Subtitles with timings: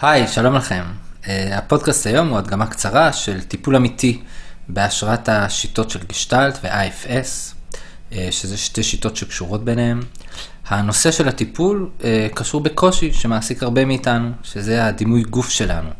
[0.00, 0.82] היי, שלום לכם.
[1.22, 4.20] Uh, הפודקאסט היום הוא הדגמה קצרה של טיפול אמיתי
[4.68, 7.54] בהשראת השיטות של גשטלט ו-IFS,
[8.10, 10.00] uh, שזה שתי שיטות שקשורות ביניהן.
[10.66, 12.02] הנושא של הטיפול uh,
[12.34, 15.90] קשור בקושי שמעסיק הרבה מאיתנו, שזה הדימוי גוף שלנו.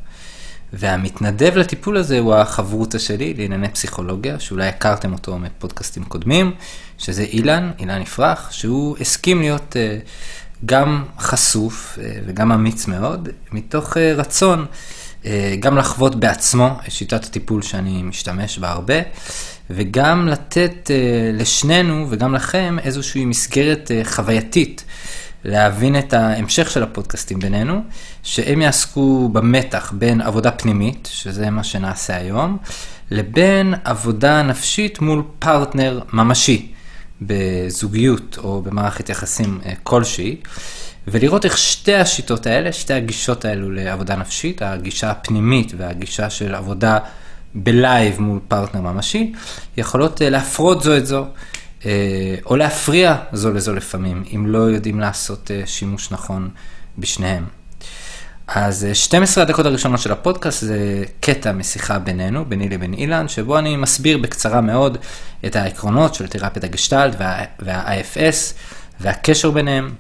[0.73, 6.55] והמתנדב לטיפול הזה הוא החברותא שלי לענייני פסיכולוגיה, שאולי הכרתם אותו מפודקאסטים קודמים,
[6.99, 10.09] שזה אילן, אילן יפרח, שהוא הסכים להיות uh,
[10.65, 14.67] גם חשוף uh, וגם אמיץ מאוד, מתוך uh, רצון
[15.23, 15.27] uh,
[15.61, 18.95] גם לחוות בעצמו את שיטת הטיפול שאני משתמש בה הרבה,
[19.71, 20.91] וגם לתת
[21.33, 24.85] לשנינו וגם לכם איזושהי מסגרת חווייתית.
[25.45, 27.83] להבין את ההמשך של הפודקאסטים בינינו,
[28.23, 32.59] שהם יעסקו במתח בין עבודה פנימית, שזה מה שנעשה היום,
[33.11, 36.73] לבין עבודה נפשית מול פרטנר ממשי,
[37.23, 40.37] בזוגיות או במערכת יחסים אה, כלשהי,
[41.07, 46.99] ולראות איך שתי השיטות האלה, שתי הגישות האלו לעבודה נפשית, הגישה הפנימית והגישה של עבודה
[47.55, 49.33] ב live מול פרטנר ממשי,
[49.77, 51.25] יכולות אה, להפרות זו את זו.
[51.87, 56.49] אה, או להפריע זו לזו לפעמים, אם לא יודעים לעשות שימוש נכון
[56.99, 57.58] בשניהם.
[58.49, 63.59] אז 12 אה, הדקות הראשונות של הפודקאסט זה קטע משיחה בינינו, ביני לבין אילן, שבו
[63.59, 64.99] אני מסביר בקצרה מאוד
[65.47, 68.55] את העקרונות של תרפיית הגשטלט וה, וה-IFS
[69.01, 69.95] והקשר ביניהם,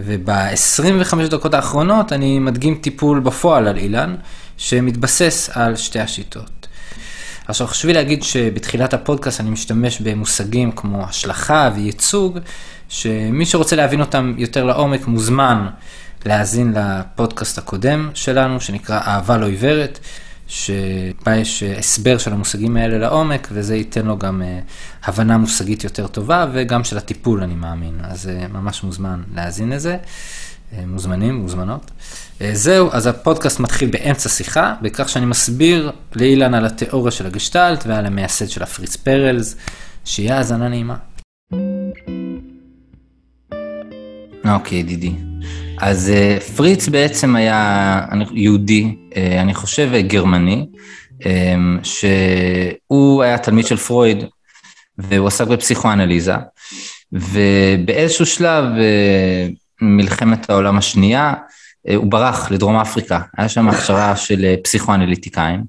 [0.00, 4.16] וב-25 דקות האחרונות אני מדגים טיפול בפועל על אילן,
[4.56, 6.66] שמתבסס על שתי השיטות.
[7.48, 12.38] עכשיו חשוב לי להגיד שבתחילת הפודקאסט אני משתמש במושגים כמו השלכה וייצוג,
[12.88, 15.66] שמי שרוצה להבין אותם יותר לעומק מוזמן
[16.26, 19.98] להאזין לפודקאסט הקודם שלנו, שנקרא אהבה לא עיוורת,
[20.46, 26.06] שבה יש הסבר של המושגים האלה לעומק, וזה ייתן לו גם uh, הבנה מושגית יותר
[26.06, 28.00] טובה, וגם של הטיפול, אני מאמין.
[28.02, 29.96] אז uh, ממש מוזמן להאזין לזה.
[30.86, 31.90] מוזמנים, מוזמנות.
[32.40, 37.84] אה, זהו, אז הפודקאסט מתחיל באמצע שיחה, בכך שאני מסביר לאילן על התיאוריה של הגשטלט
[37.86, 39.56] ועל המייסד של הפריץ פרלס,
[40.04, 40.96] שיהיה האזנה נעימה.
[44.44, 45.31] אוקיי, ידידי.
[45.82, 48.00] אז אה, פריץ בעצם היה
[48.32, 50.66] יהודי, אה, אני חושב גרמני,
[51.82, 54.24] שהוא היה תלמיד של פרויד,
[54.98, 56.34] והוא עסק בפסיכואנליזה,
[57.12, 58.64] ובאיזשהו שלב,
[59.82, 61.34] מלחמת העולם השנייה,
[61.88, 65.64] אה, הוא ברח לדרום אפריקה, היה שם הכשרה של אה, פסיכואנליטיקאים,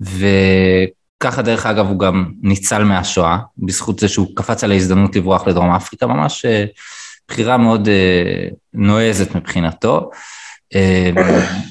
[0.00, 5.70] וככה דרך אגב הוא גם ניצל מהשואה, בזכות זה שהוא קפץ על ההזדמנות לברוח לדרום
[5.70, 6.64] אפריקה, ממש אה,
[7.30, 7.88] בחירה מאוד
[8.74, 10.10] נועזת מבחינתו.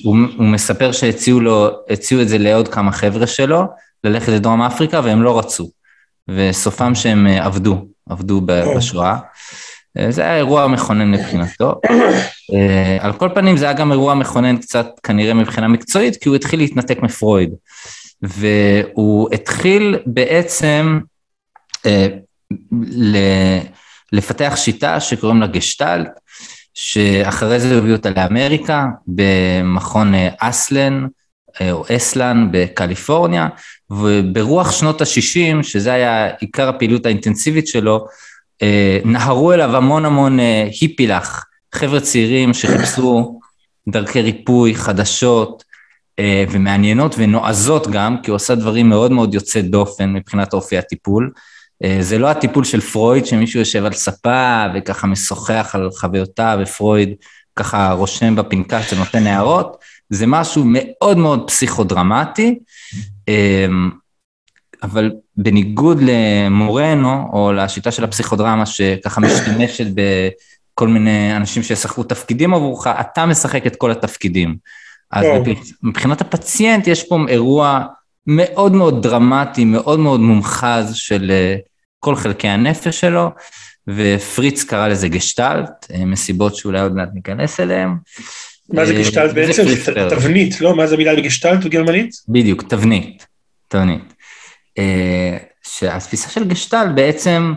[0.04, 3.64] הוא, הוא מספר שהציעו לו, הציעו את זה לעוד כמה חבר'ה שלו,
[4.04, 5.70] ללכת לדרום אפריקה והם לא רצו,
[6.28, 9.18] וסופם שהם עבדו, עבדו בשואה.
[9.98, 11.82] אה, זה היה אירוע מכונן מבחינתו.
[12.54, 16.36] אה, על כל פנים זה היה גם אירוע מכונן קצת כנראה מבחינה מקצועית, כי הוא
[16.36, 17.50] התחיל להתנתק מפרויד.
[18.22, 21.00] והוא התחיל בעצם
[21.86, 22.08] אה,
[24.12, 26.20] לפתח שיטה שקוראים לה גשטלט,
[26.74, 31.08] שאחרי זה הביאו אותה לאמריקה, במכון אסלן,
[31.72, 33.48] או אסלן בקליפורניה,
[33.90, 38.08] וברוח שנות ה-60, שזה היה עיקר הפעילות האינטנסיבית שלו,
[38.62, 43.40] אה, נהרו אליו המון המון אה, היפילח, חבר'ה צעירים שחיפשו
[43.90, 45.64] דרכי ריפוי חדשות
[46.20, 51.32] אה, ומעניינות ונועזות גם, כי הוא עושה דברים מאוד מאוד יוצא דופן מבחינת אופי הטיפול.
[52.00, 57.14] זה לא הטיפול של פרויד, שמישהו יושב על ספה וככה משוחח על חוויותיו, ופרויד
[57.56, 59.78] ככה רושם בפנקס ונותן הערות,
[60.10, 62.60] זה משהו מאוד מאוד פסיכודרמטי.
[64.84, 72.88] אבל בניגוד למורנו, או לשיטה של הפסיכודרמה, שככה משתמשת בכל מיני אנשים שישחקו תפקידים עבורך,
[72.88, 74.56] אתה משחק את כל התפקידים.
[75.12, 75.52] אז כן.
[75.84, 77.84] מבחינת הפציינט יש פה אירוע
[78.28, 81.56] מאוד מאוד דרמטי, מאוד מאוד מומחז של אה,
[82.00, 83.30] כל חלקי הנפש שלו,
[83.88, 87.90] ופריץ קרא לזה גשטלט, אה, מסיבות שאולי עוד מעט ניכנס אליהן.
[88.74, 89.64] מה זה אה, גשטלט בעצם?
[90.10, 90.76] תבנית, לא?
[90.76, 92.12] מה זה המילה בגשטלט בגרמנית?
[92.28, 93.28] בדיוק, תבנית,
[93.68, 94.14] תבנית.
[95.64, 97.54] שהתפיסה של גשטל בעצם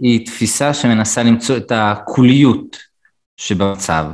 [0.00, 2.76] היא תפיסה שמנסה למצוא את הקוליות
[3.36, 4.04] שבמצב,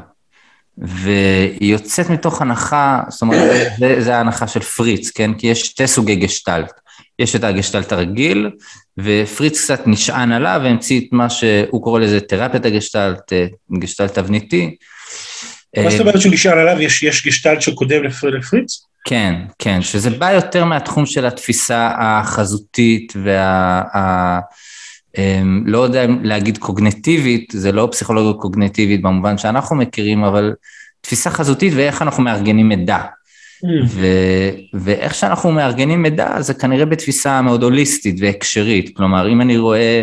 [0.79, 5.35] והיא יוצאת מתוך הנחה, זאת אומרת, זה, זה ההנחה של פריץ, כן?
[5.35, 6.73] כי יש שתי סוגי גשטלט.
[7.19, 8.51] יש את הגשטלט הרגיל,
[8.99, 13.47] ופריץ קצת נשען עליו והמציא את מה שהוא קורא לזה תרפיית הגשטלט, אה,
[13.79, 14.77] גשטלט תבניתי.
[15.77, 16.81] מה זאת אומרת שהוא נשען עליו?
[16.81, 18.87] יש, יש גשטלט שקודם לפריץ?
[19.05, 23.83] כן, כן, שזה בא יותר מהתחום של התפיסה החזותית וה...
[25.19, 30.55] אמ, לא יודע אם להגיד קוגנטיבית, זה לא פסיכולוגיה קוגנטיבית במובן שאנחנו מכירים, אבל
[31.01, 32.99] תפיסה חזותית ואיך אנחנו מארגנים מידע.
[32.99, 33.67] Mm.
[33.89, 34.07] ו,
[34.75, 40.03] ואיך שאנחנו מארגנים מידע זה כנראה בתפיסה מאוד הוליסטית והקשרית, כלומר אם אני רואה,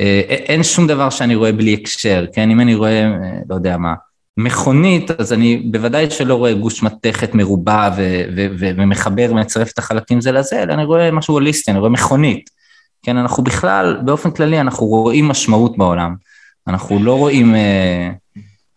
[0.00, 3.04] אה, אין שום דבר שאני רואה בלי הקשר, כן, אם אני רואה,
[3.48, 3.94] לא יודע מה,
[4.36, 9.78] מכונית, אז אני בוודאי שלא רואה גוש מתכת מרובע ו- ו- ו- ומחבר ומצרף את
[9.78, 12.50] החלקים זה לזה, אלא אני רואה משהו הוליסטי, אני רואה מכונית.
[13.04, 16.14] כן, אנחנו בכלל, באופן כללי, אנחנו רואים משמעות בעולם.
[16.66, 18.10] אנחנו לא רואים אה,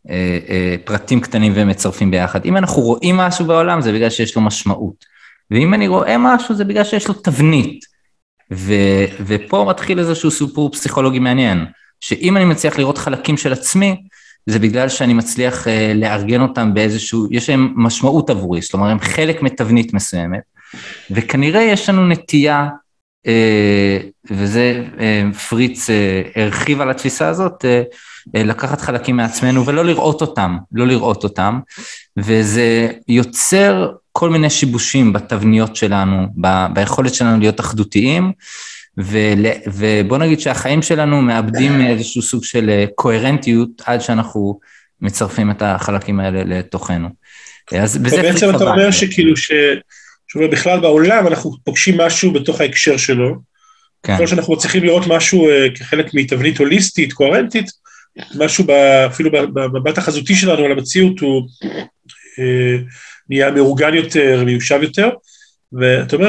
[0.09, 2.45] אה, אה, פרטים קטנים ומצרפים ביחד.
[2.45, 5.05] אם אנחנו רואים משהו בעולם, זה בגלל שיש לו משמעות.
[5.51, 7.85] ואם אני רואה משהו, זה בגלל שיש לו תבנית.
[8.53, 11.65] ו- ופה מתחיל איזשהו סיפור פסיכולוגי מעניין,
[11.99, 13.95] שאם אני מצליח לראות חלקים של עצמי,
[14.45, 18.99] זה בגלל שאני מצליח uh, לארגן אותם באיזשהו, יש להם משמעות עבורי, זאת אומרת, הם
[18.99, 20.39] חלק מתבנית מסוימת,
[21.11, 22.67] וכנראה יש לנו נטייה,
[24.31, 25.93] וזה uh, פריץ uh,
[26.39, 27.65] הרחיב על התפיסה הזאת,
[28.33, 31.59] לקחת חלקים מעצמנו ולא לראות אותם, לא לראות אותם,
[32.17, 38.31] וזה יוצר כל מיני שיבושים בתבניות שלנו, ב, ביכולת שלנו להיות אחדותיים,
[38.97, 44.59] ול, ובוא נגיד שהחיים שלנו מאבדים איזשהו סוג של אה, קוהרנטיות עד שאנחנו
[45.01, 47.09] מצרפים את החלקים האלה לתוכנו.
[47.71, 49.51] אז בזה בעצם אתה אומר שכאילו, ש...
[50.27, 53.35] שאומר בכלל בעולם אנחנו פוגשים משהו בתוך ההקשר שלו.
[54.03, 54.15] כן.
[54.15, 57.65] ככל שאנחנו צריכים לראות משהו uh, כחלק מתבנית הוליסטית, קוהרנטית,
[58.35, 58.71] משהו ב,
[59.07, 62.39] אפילו במבט החזותי שלנו על המציאות הוא uh,
[63.29, 65.09] נהיה מאורגן יותר, מיושב יותר,
[65.73, 66.27] ואתה אומר,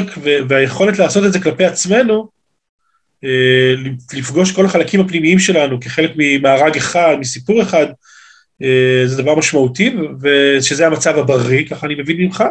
[0.48, 2.28] והיכולת לעשות את זה כלפי עצמנו,
[3.24, 3.74] אה,
[4.14, 7.86] לפגוש כל החלקים הפנימיים שלנו כחלק ממארג אחד, מסיפור אחד,
[8.62, 12.44] אה, זה דבר משמעותי, ושזה המצב הבריא, ככה אני מבין ממך.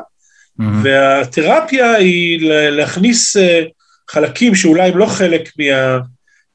[0.59, 0.63] Mm-hmm.
[0.83, 3.63] והתרפיה היא להכניס אה,
[4.09, 5.99] חלקים שאולי הם לא חלק מה,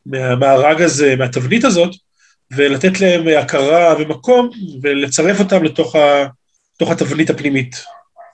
[0.06, 1.90] מהמארג הזה, מהתבנית הזאת,
[2.56, 4.50] ולתת להם הכרה ומקום,
[4.82, 6.26] ולצרף אותם לתוך, ה,
[6.76, 7.84] לתוך התבנית הפנימית.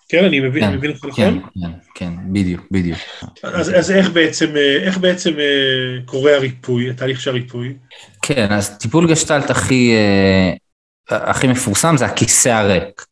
[0.09, 1.41] כן, אני מבין, כן, מבין אותך נכון?
[1.41, 2.99] כן, כן, כן, בדיוק, בדיוק.
[3.43, 7.75] אז, אז איך בעצם, איך בעצם אה, קורה הריפוי, התהליך של הריפוי?
[8.23, 10.53] כן, אז טיפול גשטלט הכי, אה,
[11.31, 13.08] הכי מפורסם זה הכיסא הריק.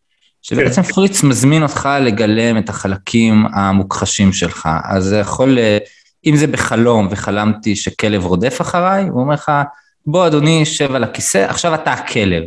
[0.48, 0.82] שבעצם.
[0.82, 4.68] פריץ מזמין אותך לגלם את החלקים המוכחשים שלך.
[4.84, 5.78] אז זה יכול, אה,
[6.26, 9.52] אם זה בחלום וחלמתי שכלב רודף אחריי, הוא אומר לך,
[10.06, 12.42] בוא אדוני, שב על הכיסא, עכשיו אתה הכלב.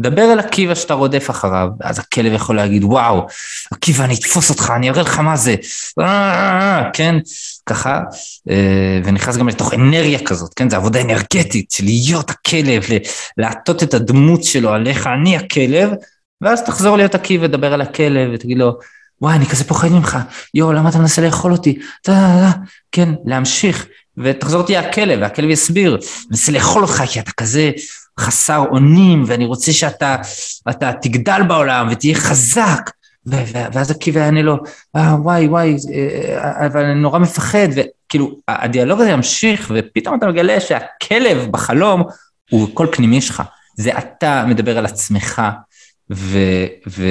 [0.00, 3.26] דבר אל עקיבא שאתה רודף אחריו, ואז הכלב יכול להגיד, וואו,
[3.72, 5.54] עקיבא, אני אתפוס אותך, אני אראה לך מה זה,
[6.92, 7.14] כן,
[7.66, 8.00] ככה,
[9.04, 12.82] ונכנס גם לתוך אנרגיה כזאת, כן, זו עבודה אנרגטית, של להיות הכלב,
[13.38, 15.90] להטות את הדמות שלו עליך, אני הכלב,
[16.40, 18.78] ואז תחזור להיות עקיבא, דבר על הכלב, ותגיד לו,
[19.22, 20.18] וואי, אני כזה פוחד ממך,
[20.54, 21.78] יואו, למה אתה מנסה לאכול אותי?
[22.92, 23.86] כן, להמשיך,
[24.18, 25.98] ותחזור תהיה הכלב, והכלב יסביר,
[26.30, 27.70] מנסה לאכול אותך, כי אתה כזה
[28.20, 30.16] חסר אונים, ואני רוצה שאתה
[30.70, 32.90] אתה תגדל בעולם ותהיה חזק.
[33.72, 34.56] ואז עקיבא יענה לו,
[34.96, 40.60] אה, וואי, וואי, אה, אבל אני נורא מפחד, וכאילו, הדיאלוג הזה ימשיך, ופתאום אתה מגלה
[40.60, 42.02] שהכלב בחלום
[42.50, 43.42] הוא קול פנימי שלך.
[43.76, 45.42] זה אתה מדבר על עצמך,
[46.12, 46.38] ו...
[46.88, 47.06] ו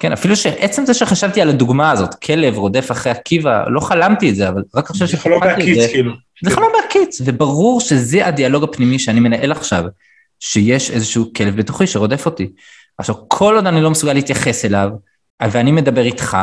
[0.00, 4.36] כן, אפילו שעצם זה שחשבתי על הדוגמה הזאת, כלב רודף אחרי עקיבא, לא חלמתי את
[4.36, 5.52] זה, אבל רק עכשיו שחלמתי את זה.
[5.52, 6.12] זה חלום בהקיץ, כאילו.
[6.44, 9.84] זה חלום בהקיץ, וברור שזה הדיאלוג הפנימי שאני מנהל עכשיו.
[10.40, 12.48] שיש איזשהו כלב בתוכי שרודף אותי.
[12.98, 14.90] עכשיו, כל עוד אני לא מסוגל להתייחס אליו,
[15.42, 16.36] ואני מדבר איתך,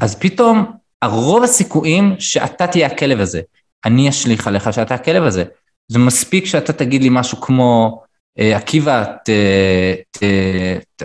[0.00, 3.40] אז פתאום הרוב הסיכויים שאתה תהיה הכלב הזה.
[3.84, 5.44] אני אשליך עליך שאתה הכלב הזה.
[5.88, 8.02] זה מספיק שאתה תגיד לי משהו כמו,
[8.38, 9.04] אה, עקיבא,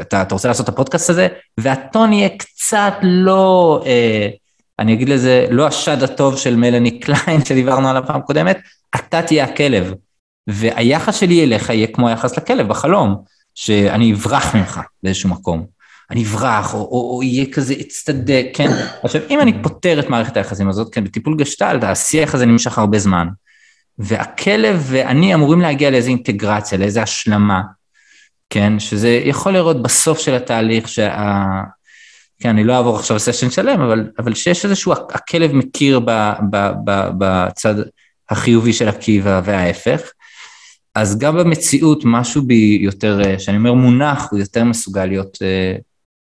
[0.02, 1.28] אתה רוצה לעשות את הפודקאסט הזה?
[1.58, 4.30] והטון יהיה קצת לא, אה,
[4.80, 8.60] אני אגיד לזה, לא השד הטוב של מלאני קליין שדיברנו עליו פעם קודמת,
[8.96, 9.94] אתה תהיה הכלב.
[10.48, 13.24] והיחס שלי אליך יהיה כמו היחס לכלב בחלום,
[13.56, 15.66] שאני אברח ממך באיזשהו מקום.
[16.12, 18.70] אני אברח, או, או, או יהיה כזה אצטדק, כן?
[19.04, 23.00] עכשיו, אם אני פותר את מערכת היחסים הזאת, כן, בטיפול גשטלט, השיח הזה נמשך הרבה
[23.00, 23.28] זמן,
[23.98, 27.62] והכלב ואני אמורים להגיע לאיזו אינטגרציה, לאיזו השלמה,
[28.50, 28.80] כן?
[28.80, 31.62] שזה יכול לראות בסוף של התהליך, שה...
[32.40, 36.12] כן, אני לא אעבור עכשיו סשן שלם, אבל, אבל שיש איזשהו, הכלב מכיר ב,
[36.52, 37.76] ב, ב, בצד
[38.30, 40.02] החיובי של עקיבא וההפך,
[40.96, 45.82] אז גם במציאות משהו בי יותר, אה, שאני אומר מונח, הוא יותר מסוגל להיות uh,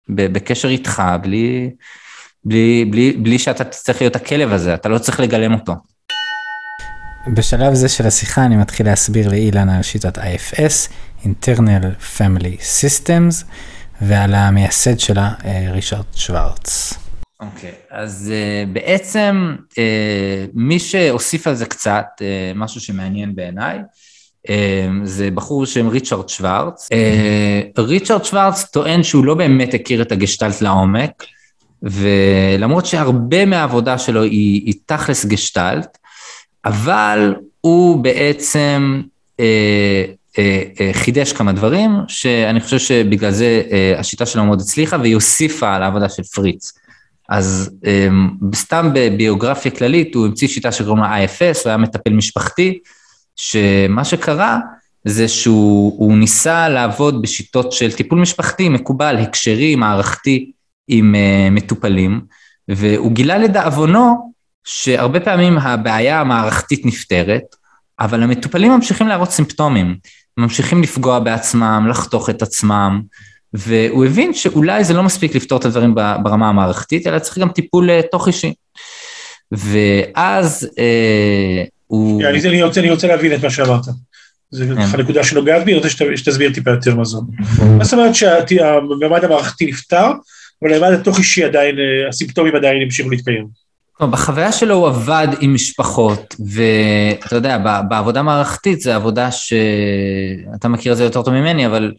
[0.09, 1.71] בקשר איתך, בלי,
[2.45, 5.73] בלי, בלי, בלי שאתה תצטרך להיות הכלב הזה, אתה לא צריך לגלם אותו.
[7.27, 10.89] בשלב זה של השיחה אני מתחיל להסביר לאילן על שיטת IFS,
[11.23, 13.45] Internal Family Systems,
[14.01, 16.93] ועל המייסד שלה, אה, רישרד שוורץ.
[17.39, 19.75] אוקיי, okay, אז uh, בעצם uh,
[20.53, 22.23] מי שהוסיף על זה קצת, uh,
[22.55, 23.79] משהו שמעניין בעיניי,
[25.03, 26.89] זה בחור בשם ריצ'רד שוורץ.
[27.77, 31.23] ריצ'רד שוורץ טוען שהוא לא באמת הכיר את הגשטלט לעומק,
[31.83, 35.97] ולמרות שהרבה מהעבודה שלו היא, היא תכלס גשטלט,
[36.65, 39.01] אבל הוא בעצם
[39.39, 40.05] אה,
[40.39, 45.15] אה, אה, חידש כמה דברים, שאני חושב שבגלל זה אה, השיטה שלו מאוד הצליחה, והיא
[45.15, 46.71] הוסיפה על העבודה של פריץ.
[47.29, 48.07] אז אה,
[48.55, 52.79] סתם בביוגרפיה כללית, הוא המציא שיטה שקוראים לה IFS, הוא היה מטפל משפחתי,
[53.35, 54.59] שמה שקרה
[55.05, 60.51] זה שהוא ניסה לעבוד בשיטות של טיפול משפחתי מקובל, הקשרי, מערכתי,
[60.87, 62.21] עם uh, מטופלים,
[62.67, 64.32] והוא גילה לדאבונו
[64.63, 67.43] שהרבה פעמים הבעיה המערכתית נפתרת,
[67.99, 69.95] אבל המטופלים ממשיכים להראות סימפטומים,
[70.37, 73.01] ממשיכים לפגוע בעצמם, לחתוך את עצמם,
[73.53, 77.89] והוא הבין שאולי זה לא מספיק לפתור את הדברים ברמה המערכתית, אלא צריך גם טיפול
[77.89, 78.53] uh, תוך אישי.
[79.51, 82.23] ואז uh, הוא...
[82.23, 83.83] אני, אני, רוצה, אני רוצה להבין את מה שאמרת.
[84.51, 84.81] זו כן.
[84.81, 87.23] ככה נקודה שנוגעת בי, אני רוצה שתסביר טיפה יותר מה זאת.
[87.77, 90.11] מה זאת אומרת שהממד המערכתי נפתר,
[90.63, 93.62] אבל הממד התוך אישי עדיין, אה, הסימפטומים עדיין המשיכו להתקיים.
[94.01, 97.57] בחוויה שלו הוא עבד עם משפחות, ואתה יודע,
[97.89, 101.91] בעבודה מערכתית זו עבודה שאתה מכיר את זה יותר טוב ממני, אבל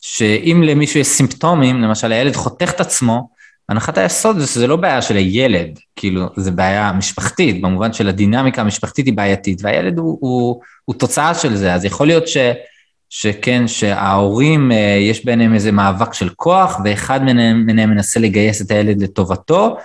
[0.00, 3.28] שאם למישהו יש סימפטומים, למשל הילד חותך את עצמו,
[3.68, 8.60] הנחת היסוד זה שזה לא בעיה של הילד, כאילו, זה בעיה משפחתית, במובן של הדינמיקה
[8.60, 12.36] המשפחתית היא בעייתית, והילד הוא, הוא, הוא תוצאה של זה, אז יכול להיות ש...
[13.12, 18.70] שכן, שההורים, אה, יש ביניהם איזה מאבק של כוח, ואחד מהם, מהם מנסה לגייס את
[18.70, 19.76] הילד לטובתו,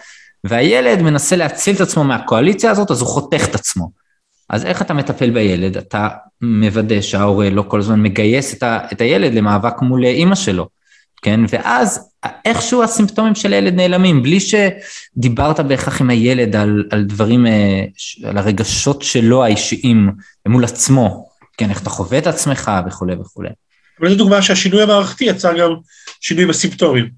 [0.45, 3.91] והילד מנסה להציל את עצמו מהקואליציה הזאת, אז הוא חותך את עצמו.
[4.49, 5.77] אז איך אתה מטפל בילד?
[5.77, 6.07] אתה
[6.41, 10.67] מוודא שההורה לא כל הזמן מגייס את, ה, את הילד למאבק מול אימא שלו,
[11.21, 11.39] כן?
[11.49, 12.09] ואז
[12.45, 17.83] איכשהו הסימפטומים של הילד נעלמים, בלי שדיברת בהכרח עם הילד על, על דברים, אה,
[18.23, 20.11] על הרגשות שלו האישיים
[20.47, 23.49] מול עצמו, כן, איך אתה חווה את עצמך וכולי וכולי.
[23.99, 25.69] אבל זו דוגמה שהשינוי המערכתי יצר גם
[26.21, 27.09] שינוי בסימפטומים.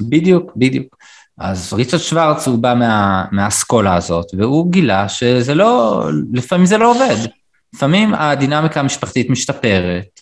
[0.00, 0.96] בדיוק, בדיוק.
[1.38, 6.02] אז ריצ'רד שוורץ הוא בא מה, מהאסכולה הזאת, והוא גילה שזה לא,
[6.32, 7.16] לפעמים זה לא עובד.
[7.74, 10.20] לפעמים הדינמיקה המשפחתית משתפרת,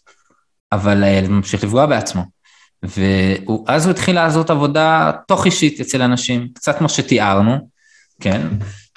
[0.72, 2.22] אבל הילד ממשיך לפגוע בעצמו.
[2.82, 7.68] ואז הוא התחיל לעשות עבודה תוך אישית אצל אנשים, קצת כמו שתיארנו,
[8.20, 8.42] כן?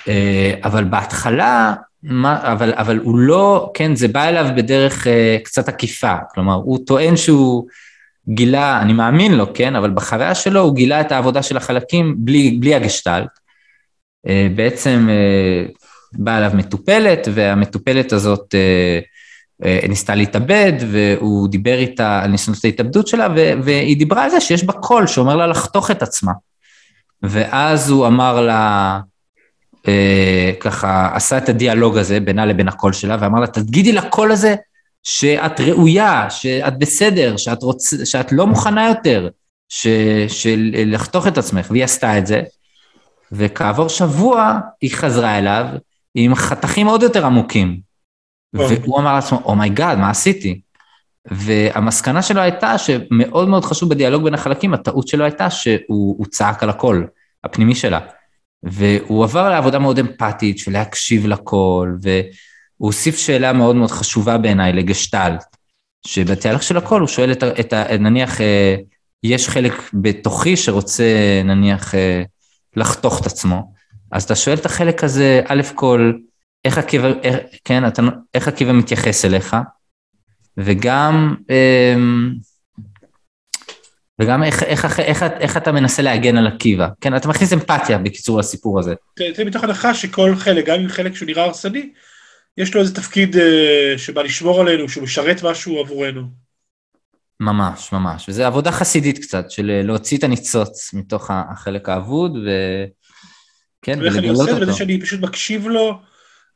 [0.08, 1.74] אה, אבל בהתחלה
[2.04, 5.10] מה, אבל, אבל הוא לא, כן, זה בא אליו בדרך uh,
[5.44, 7.68] קצת עקיפה, כלומר, הוא טוען שהוא
[8.28, 12.52] גילה, אני מאמין לו, כן, אבל בחוויה שלו הוא גילה את העבודה של החלקים בלי,
[12.52, 13.30] בלי הגשטלט.
[14.28, 15.72] Uh, בעצם uh,
[16.14, 23.28] באה אליו מטופלת, והמטופלת הזאת uh, ניסתה להתאבד, והוא דיבר איתה על ניסיונות ההתאבדות שלה,
[23.64, 26.32] והיא דיברה על זה שיש בה קול שאומר לה לחתוך את עצמה.
[27.24, 29.00] ואז הוא אמר לה,
[29.88, 34.56] אה, ככה עשה את הדיאלוג הזה בינה לבין הקול שלה, ואמר לה, תגידי לקול הזה
[35.04, 38.06] שאת ראויה, שאת בסדר, שאת, רוצ...
[38.06, 39.30] שאת לא מוכנה יותר
[39.70, 39.88] ש...
[40.28, 42.42] של לחתוך את עצמך, והיא עשתה את זה,
[43.32, 45.66] וכעבור שבוע היא חזרה אליו
[46.16, 47.80] עם חתכים עוד יותר עמוקים.
[48.54, 50.62] והוא אמר לעצמו, oh my god, oh מה עשיתי?
[51.32, 56.70] והמסקנה שלו הייתה שמאוד מאוד חשוב בדיאלוג בין החלקים, הטעות שלו הייתה שהוא צעק על
[56.70, 57.08] הקול
[57.44, 58.00] הפנימי שלה.
[58.64, 61.96] והוא עבר לעבודה מאוד אמפתית של להקשיב לכל,
[62.80, 65.44] והוא הוסיף שאלה מאוד מאוד חשובה בעיניי לגשטלט,
[66.08, 67.98] שבתהליך של הכל הוא שואל את, את ה...
[67.98, 68.76] נניח, אה,
[69.24, 72.24] יש חלק בתוכי שרוצה נניח אה,
[72.76, 73.74] לחתוך את עצמו,
[74.12, 76.14] אז אתה שואל את החלק הזה, א' כל,
[76.66, 77.08] איך עקיבא,
[77.64, 78.02] כן, אתה,
[78.34, 79.56] איך עקיבא מתייחס אליך,
[80.58, 82.32] וגם, אמ,
[84.22, 86.88] וגם איך, איך, איך, איך, איך אתה מנסה להגן על עקיבא.
[87.02, 88.94] כן, אתה מכניס אמפתיה בקיצור לסיפור הזה.
[89.36, 91.90] זה מתוך הנחה שכל חלק, גם אם חלק שהוא נראה הרסני,
[92.60, 93.40] יש לו איזה תפקיד uh,
[93.98, 96.22] שבא לשמור עלינו, שהוא משרת משהו עבורנו.
[97.40, 98.30] ממש, ממש.
[98.30, 102.50] וזו עבודה חסידית קצת, של אה, להוציא את הניצוץ מתוך החלק האבוד, ו...
[103.82, 104.14] כן, ולגלות אותו.
[104.14, 104.62] ואיך אני עושה את זה?
[104.62, 106.00] בזה שאני פשוט מקשיב לו,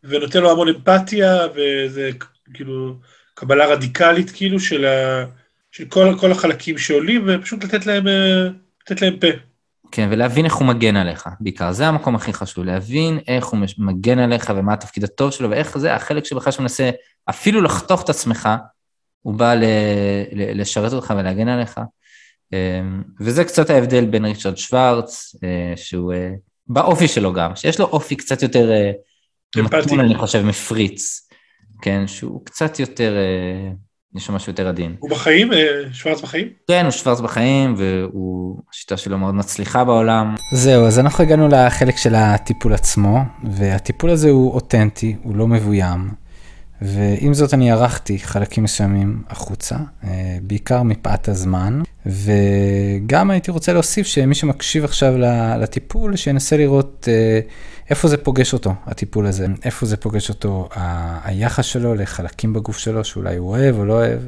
[0.04, 2.10] ונותן לו המון אמפתיה, וזה
[2.54, 3.00] כאילו
[3.34, 5.26] קבלה רדיקלית כאילו של ה...
[5.72, 8.48] של כל, כל החלקים שעולים, ופשוט לתת להם, אה,
[8.82, 9.28] לתת להם פה.
[9.96, 11.72] כן, ולהבין איך הוא מגן עליך, בעיקר.
[11.72, 15.96] זה המקום הכי חשוב, להבין איך הוא מגן עליך ומה התפקיד הטוב שלו, ואיך זה
[15.96, 16.90] החלק שבכלל שמנסה
[17.30, 18.50] אפילו לחתוך את עצמך,
[19.22, 19.64] הוא בא ל,
[20.32, 21.80] ל, לשרת אותך ולהגן עליך.
[22.54, 22.82] אה,
[23.20, 26.14] וזה קצת ההבדל בין ריצ'רד שוורץ, אה, שהוא
[26.68, 28.72] באופי שלו גם, שיש לו אופי קצת יותר
[29.58, 31.30] מתון, אני חושב, מפריץ,
[31.82, 33.14] כן, שהוא קצת יותר...
[34.16, 34.96] יש שם משהו יותר עדין.
[35.00, 35.54] הוא בחיים?
[35.54, 35.58] אה,
[35.92, 36.48] שוורץ בחיים?
[36.68, 40.36] כן, הוא שוורץ בחיים, והשיטה שלו מאוד מצליחה בעולם.
[40.54, 46.10] זהו, אז אנחנו הגענו לחלק של הטיפול עצמו, והטיפול הזה הוא אותנטי, הוא לא מבוים,
[46.86, 54.08] ועם זאת אני ערכתי חלקים מסוימים החוצה, אה, בעיקר מפאת הזמן, וגם הייתי רוצה להוסיף
[54.08, 55.14] שמי שמקשיב עכשיו
[55.62, 57.40] לטיפול, שינסה לראות אה,
[57.90, 60.70] איפה זה פוגש אותו, הטיפול הזה, איפה זה פוגש אותו,
[61.24, 64.20] היחס שלו לחלקים בגוף שלו, שאולי הוא אוהב או לא אוהב,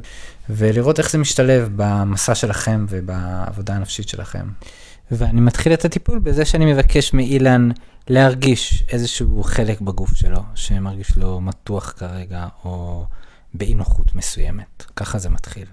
[0.50, 4.46] ולראות איך זה משתלב במסע שלכם ובעבודה הנפשית שלכם.
[5.12, 7.70] ואני מתחיל את הטיפול בזה שאני מבקש מאילן
[8.08, 13.06] להרגיש איזשהו חלק בגוף שלו, שמרגיש לו מתוח כרגע, או
[13.54, 14.84] באי נוחות מסוימת.
[14.96, 15.68] ככה זה מתחיל.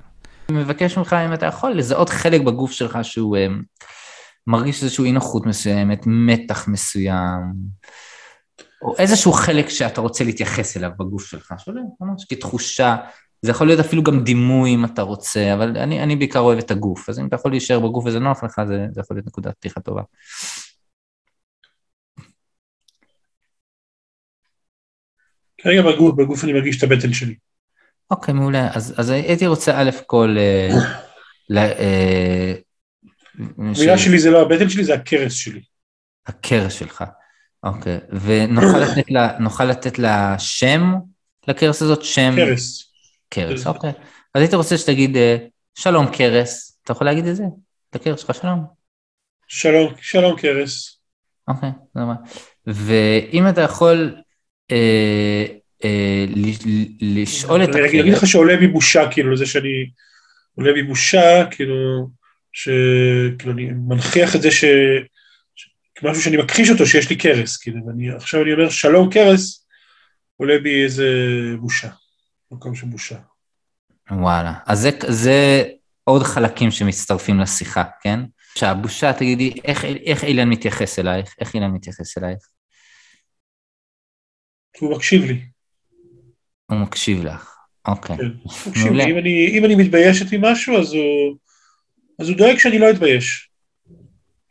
[0.49, 3.81] אני מבקש ממך, אם אתה יכול, לזהות חלק בגוף שלך שהוא um,
[4.47, 7.53] מרגיש איזשהו אי נוחות מסוימת, מתח מסוים,
[8.83, 12.97] או איזשהו חלק שאתה רוצה להתייחס אליו בגוף שלך, שעולה ממש כתחושה.
[13.43, 16.71] זה יכול להיות אפילו גם דימוי אם אתה רוצה, אבל אני, אני בעיקר אוהב את
[16.71, 19.55] הגוף, אז אם אתה יכול להישאר בגוף וזה נוח לך, זה, זה יכול להיות נקודת
[19.55, 20.03] פתיחה טובה.
[25.59, 27.35] כרגע בגוף, בגוף אני מרגיש את הבטן שלי.
[28.11, 28.69] אוקיי, מעולה.
[28.75, 30.37] אז, אז הייתי רוצה א' כל...
[33.59, 35.63] המילה אה, שלי זה לא הבטן שלי, זה הכרס שלי.
[36.27, 37.05] הכרס שלך,
[37.63, 37.99] אוקיי.
[38.23, 40.95] ונוכל לתת לה, לתת לה שם
[41.49, 42.03] לכרס הזאת?
[42.03, 42.33] שם...
[42.37, 42.92] כרס.
[43.33, 43.93] כרס, אוקיי.
[44.35, 45.37] אז הייתי רוצה שתגיד, אה,
[45.75, 47.45] שלום כרס, אתה יכול להגיד את זה?
[47.95, 48.65] לכרס שלך שלום.
[49.49, 51.01] שלום, שלום כרס.
[51.49, 52.15] אוקיי, זה מה.
[52.67, 54.15] ואם אתה יכול
[54.71, 55.45] אה,
[55.85, 56.25] אה,
[57.01, 57.91] לשאול את הכרס...
[57.91, 59.91] אני אגיד לך שעולה בי בושה, כאילו, לזה שאני...
[60.55, 62.09] עולה בי בושה, כאילו,
[62.53, 64.65] שכאילו אני מנכיח את זה ש...
[66.03, 69.67] משהו שאני מכחיש אותו, שיש לי כרס, כאילו, ואני עכשיו אני אומר שלום כרס,
[70.37, 71.09] עולה בי איזה
[71.61, 71.89] בושה.
[72.53, 73.19] מקום של בושה.
[74.11, 75.63] וואלה, אז זה, זה
[76.05, 78.21] עוד חלקים שמצטרפים לשיחה, כן?
[78.59, 81.35] שהבושה, תגידי, איך, איך אילן מתייחס אלייך?
[81.41, 82.49] איך אילן מתייחס אלייך?
[84.81, 85.45] הוא מקשיב לי.
[86.67, 87.57] הוא מקשיב לך,
[87.89, 88.17] אוקיי.
[88.17, 89.05] כן, הוא מקשיב לי.
[89.05, 91.37] אם אני, אם אני מתביישת ממשהו, אז הוא,
[92.19, 93.51] אז הוא דואג שאני לא אתבייש.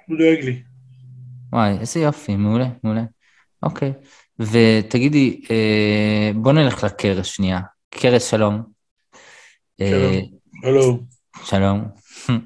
[0.08, 0.64] הוא דואג לי.
[1.54, 3.04] וואי, איזה יופי, מעולה, מעולה.
[3.64, 3.94] אוקיי.
[4.40, 7.60] ותגידי, אה, בוא נלך לקרס שנייה.
[7.92, 8.62] קרס, שלום.
[9.80, 10.24] שלום.
[10.64, 11.06] שלום.
[11.46, 11.82] שלום.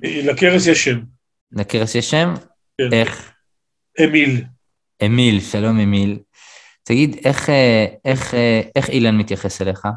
[0.04, 1.00] לקרס יש שם.
[1.52, 2.34] לקרס יש שם?
[2.78, 2.94] כן.
[2.94, 3.32] איך?
[4.04, 4.44] אמיל.
[5.06, 6.20] אמיל, שלום אמיל.
[6.84, 9.88] תגיד, איך, אה, איך, אה, איך אילן מתייחס אליך?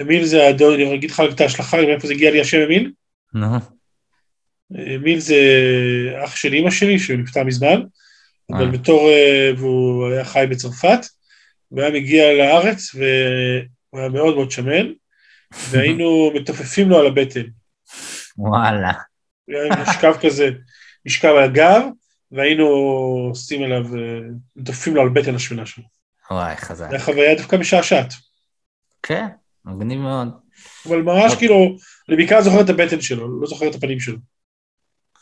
[0.00, 2.92] אמיל זה הדוד, אני אגיד לך את ההשלכה, מאיפה זה הגיע לי השם אמיל?
[3.34, 3.46] נו.
[4.96, 5.42] אמיל זה
[6.24, 7.82] אח של אימא שלי, שהוא נפטר מזמן,
[8.52, 9.10] אבל בתור,
[9.56, 10.98] והוא היה חי בצרפת,
[11.70, 12.94] והוא היה מגיע לארץ,
[13.92, 14.86] והוא היה מאוד מאוד שמן,
[15.70, 17.44] והיינו מתופפים לו על הבטן.
[18.36, 18.92] וואלה.
[19.48, 20.50] היה משכב כזה,
[21.06, 21.82] משכב על הגב,
[22.32, 22.66] והיינו
[23.28, 23.84] עושים עליו,
[24.56, 25.84] מתופפים לו על בטן השמנה שלו.
[26.30, 26.90] וואי, חזק.
[26.90, 28.12] זו חוויה דווקא משעשעת.
[29.02, 29.26] כן,
[29.64, 30.28] מגניב מאוד.
[30.86, 31.76] אבל ממש כאילו,
[32.08, 34.18] אני בעיקר זוכר את הבטן שלו, לא זוכר את הפנים שלו.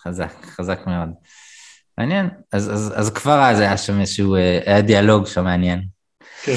[0.03, 1.09] חזק, חזק מאוד.
[1.99, 5.83] מעניין, אז, אז, אז כבר אז היה שם איזשהו, אה, היה דיאלוג שם מעניין.
[6.43, 6.57] כן.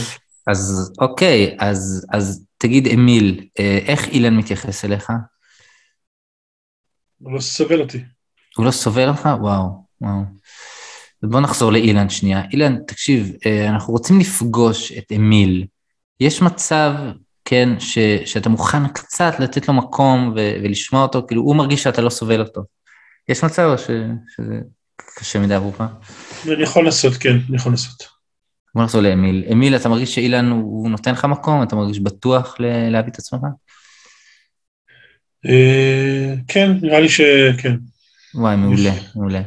[0.51, 5.09] אז אוקיי, אז, אז תגיד, אמיל, אה, איך אילן מתייחס אליך?
[7.19, 8.03] הוא לא סובל אותי.
[8.57, 9.29] הוא לא סובל אותך?
[9.41, 10.21] וואו, וואו.
[11.23, 12.41] בוא נחזור לאילן שנייה.
[12.51, 15.65] אילן, תקשיב, אה, אנחנו רוצים לפגוש את אמיל.
[16.19, 16.93] יש מצב,
[17.45, 22.01] כן, ש, שאתה מוכן קצת לתת לו מקום ו, ולשמוע אותו, כאילו הוא מרגיש שאתה
[22.01, 22.61] לא סובל אותו.
[23.29, 23.89] יש מצב ש,
[24.35, 24.59] שזה
[25.15, 25.81] קשה מדי עבורך?
[26.47, 28.18] אני יכול לעשות, כן, אני יכול לעשות.
[28.75, 29.43] בוא נחזור לאמיל.
[29.51, 31.63] אמיל, אתה מרגיש שאילן הוא נותן לך מקום?
[31.63, 32.55] אתה מרגיש בטוח
[32.89, 33.41] להביא את עצמך?
[35.45, 37.75] אה, כן, נראה לי שכן.
[38.33, 39.41] וואי, מעולה, מעולה.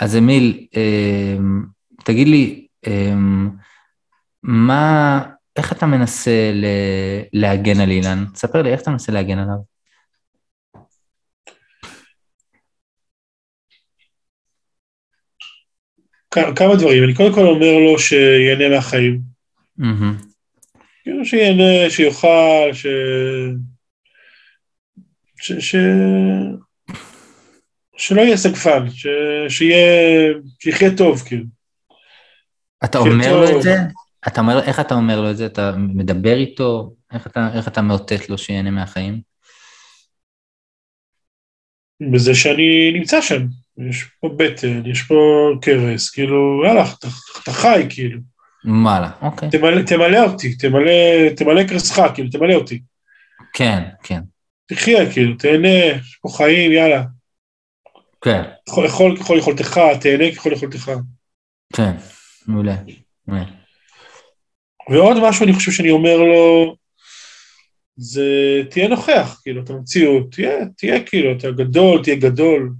[0.00, 1.36] אז אמיל, אה,
[2.04, 3.14] תגיד לי, אה,
[4.42, 5.22] מה,
[5.56, 6.52] איך אתה מנסה
[7.32, 8.24] להגן על אילן?
[8.32, 9.77] תספר לי, איך אתה מנסה להגן עליו?
[16.30, 19.20] כמה דברים, אני קודם כל אומר לו שיהנה מהחיים.
[21.02, 22.86] כאילו שיהנה, שיאכל, ש...
[25.40, 25.52] ש...
[25.52, 25.76] ש...
[27.96, 29.06] שלא יהיה סגפן, ש...
[29.48, 31.44] שיהיה, שיחיה טוב, כאילו.
[32.84, 33.40] אתה אומר.
[33.40, 33.76] לו את זה?
[34.26, 35.46] אתה אומר, איך אתה אומר לו את זה?
[35.46, 36.92] אתה מדבר איתו?
[37.12, 39.27] איך אתה, איך אתה מאותת לו שיהנה מהחיים?
[42.00, 43.46] בזה שאני נמצא שם.
[43.90, 47.08] יש פה בטן, יש פה כרס, כאילו, יאללה, אתה,
[47.42, 48.20] אתה חי, כאילו.
[48.64, 49.50] וואלה, אוקיי.
[49.50, 50.90] תמלא, תמלא אותי, תמלא,
[51.36, 52.80] תמלא כרסך, כאילו, תמלא אותי.
[53.52, 54.20] כן, כן.
[54.66, 57.02] תחיה, כאילו, תהנה, יש פה חיים, יאללה.
[58.22, 58.42] כן.
[58.68, 60.90] יכול ככל יכולתך, תהנה ככל יכולתך.
[61.72, 61.92] כן,
[62.46, 62.76] מעולה,
[63.26, 63.44] מעולה.
[64.90, 66.76] ועוד משהו אני חושב שאני אומר לו,
[68.00, 72.72] זה תהיה נוכח, כאילו, אתה במציאות, תהיה, תהיה כאילו, אתה גדול, תהיה גדול.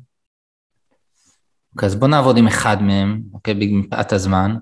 [1.72, 4.56] אוקיי, אז בוא נעבוד עם אחד מהם, אוקיי, מפאת הזמן.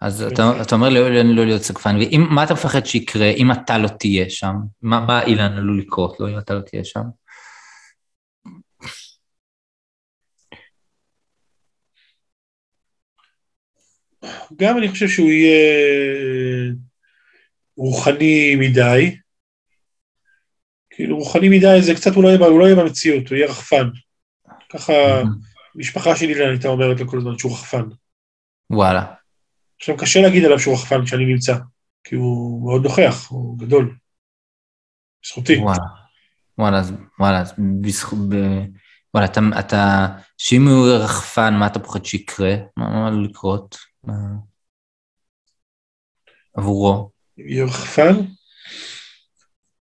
[0.00, 0.62] אז אתה, אוקיי.
[0.62, 4.30] אתה אומר לא, לא, לא להיות סגפן, ומה אתה מפחד שיקרה אם אתה לא תהיה
[4.30, 4.54] שם?
[4.82, 7.02] מה, מה אילן עלול לקרות לו אם אתה לא תהיה שם?
[14.56, 16.72] גם אני חושב שהוא יהיה
[17.76, 19.16] רוחני מדי.
[21.00, 23.88] כאילו רוחני מדי זה קצת, הוא לא יהיה, הוא לא יהיה במציאות, הוא יהיה רחפן.
[24.68, 24.92] ככה
[25.74, 27.82] משפחה שלי הייתה אומרת לו כל הזמן שהוא רחפן.
[28.70, 29.14] וואלה.
[29.76, 31.56] עכשיו קשה להגיד עליו שהוא רחפן כשאני נמצא,
[32.04, 33.96] כי הוא מאוד נוכח, הוא גדול.
[35.26, 35.56] זכותי.
[35.56, 35.84] וואלה.
[36.58, 36.82] וואלה,
[37.18, 37.42] וואלה,
[37.80, 38.18] בזכות,
[39.14, 40.06] וואלה, אתה, אתה,
[40.38, 42.54] שאם הוא יהיה רחפן, מה אתה פוחד שיקרה?
[42.76, 43.76] מה עלול לקרות?
[46.54, 47.10] עבורו.
[47.38, 48.14] יהיה רחפן?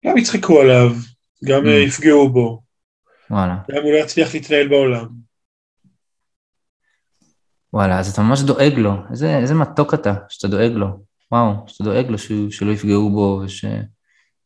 [0.06, 0.92] גם יצחקו עליו,
[1.46, 1.70] גם mm.
[1.70, 2.62] יפגעו בו.
[3.30, 3.58] וואלה.
[3.72, 5.08] גם הוא לא יצליח להתנהל בעולם.
[7.74, 8.94] וואלה, אז אתה ממש דואג לו.
[9.12, 10.88] איזה, איזה מתוק אתה, שאתה דואג לו.
[11.32, 13.66] וואו, שאתה דואג לו שהוא, שלא יפגעו בו וש,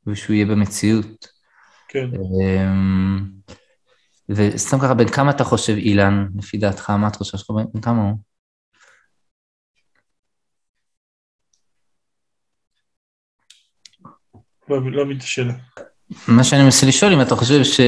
[0.08, 1.28] ושהוא יהיה במציאות.
[1.88, 2.10] כן.
[2.13, 3.26] אמ,
[4.30, 8.02] וסתם ככה, בן כמה אתה חושב, אילן, לפי דעתך, מה אתה חושב שלך, בן כמה
[8.02, 8.17] הוא?
[14.70, 15.54] לא, לא מבין את השאלה.
[16.28, 17.80] מה שאני מנסה לשאול, אם אתה חושב ש...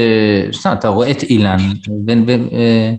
[0.52, 1.56] סתם, אתה רואה את אילן,
[1.88, 2.94] בן, בן, אה,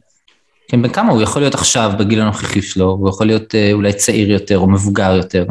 [0.67, 3.93] כן, בן כמה הוא יכול להיות עכשיו בגיל הנוכחי שלו, הוא יכול להיות אה, אולי
[3.93, 5.45] צעיר יותר או מבוגר יותר.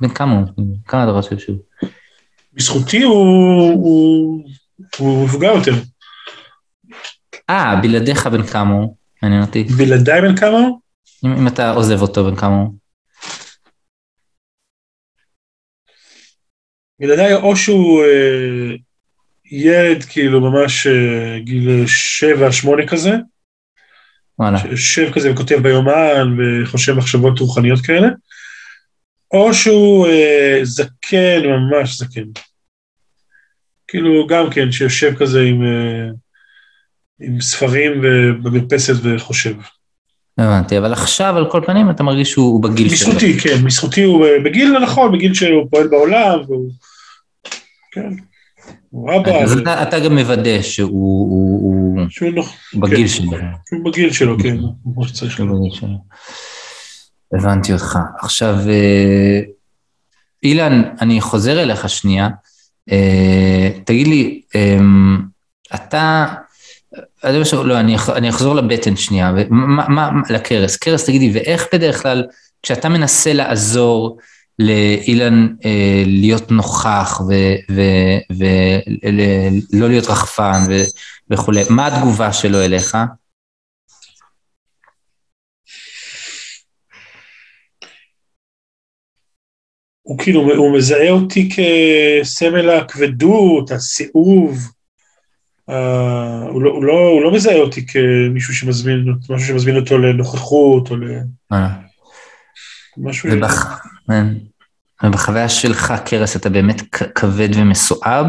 [0.00, 0.66] בן כמה הוא?
[0.86, 1.58] כמה אתה חושב שהוא?
[2.54, 4.44] בזכותי הוא, הוא,
[4.98, 5.74] הוא מבוגר יותר.
[7.50, 8.94] אה, בלעדיך בן כמה הוא?
[9.22, 9.64] מעניין אותי.
[9.64, 10.78] בלעדיי בן כמה הוא?
[11.24, 12.79] אם, אם אתה עוזב אותו בן כמה הוא?
[17.00, 18.76] בלעדיי או שהוא אה,
[19.50, 23.10] ילד כאילו ממש אה, גיל שבע, שמונה כזה,
[24.38, 24.58] וואלה.
[24.58, 28.08] שיושב כזה וכותב ביומן וחושב מחשבות רוחניות כאלה,
[29.30, 32.24] או שהוא אה, זקן, ממש זקן.
[33.88, 36.08] כאילו גם כן, שיושב כזה עם, אה,
[37.20, 38.00] עם ספרים
[38.42, 39.54] במרפסת וחושב.
[40.40, 43.08] הבנתי, אבל עכשיו על כל פנים אתה מרגיש שהוא בגיל שלו.
[43.08, 46.70] בזכותי, כן, בזכותי הוא אה, בגיל הנכון, בגיל שהוא פועל בעולם, והוא...
[47.92, 48.10] כן.
[49.42, 53.30] אז אתה, אתה גם מוודא שהוא הוא, הוא, שהוא נוח, בגיל כן, שלו.
[53.68, 54.56] שהוא בגיל שלו, כן,
[54.94, 55.40] כמו שצריך.
[57.34, 57.98] הבנתי אותך.
[58.20, 59.40] עכשיו, אה,
[60.42, 62.28] אילן, אני חוזר אליך שנייה.
[62.92, 64.40] אה, תגיד לי,
[65.74, 66.26] אתה,
[67.64, 70.76] לא, אני, אני אחזור לבטן שנייה, מה, מה, לקרס.
[70.76, 72.24] קרס, תגידי, ואיך בדרך כלל,
[72.62, 74.18] כשאתה מנסה לעזור
[74.58, 77.20] לאילן אה, להיות נוכח
[79.70, 80.60] ולא להיות רחפן
[81.30, 82.96] וכולי, מה התגובה שלו אליך?
[90.02, 94.79] הוא כאילו, הוא מזהה אותי כסמל הכבדות, הסיאוב.
[95.70, 95.72] Uh,
[96.48, 100.96] הוא, לא, הוא, לא, הוא לא מזהה אותי כמישהו שמזמין, משהו שמזמין אותו לנוכחות או
[100.96, 101.04] ל...
[101.52, 101.68] אה.
[102.96, 103.28] משהו...
[103.32, 103.82] ובח...
[104.06, 104.26] כן.
[105.04, 106.82] ובחוויה שלך, קרס, אתה באמת
[107.14, 108.26] כבד ומסואב?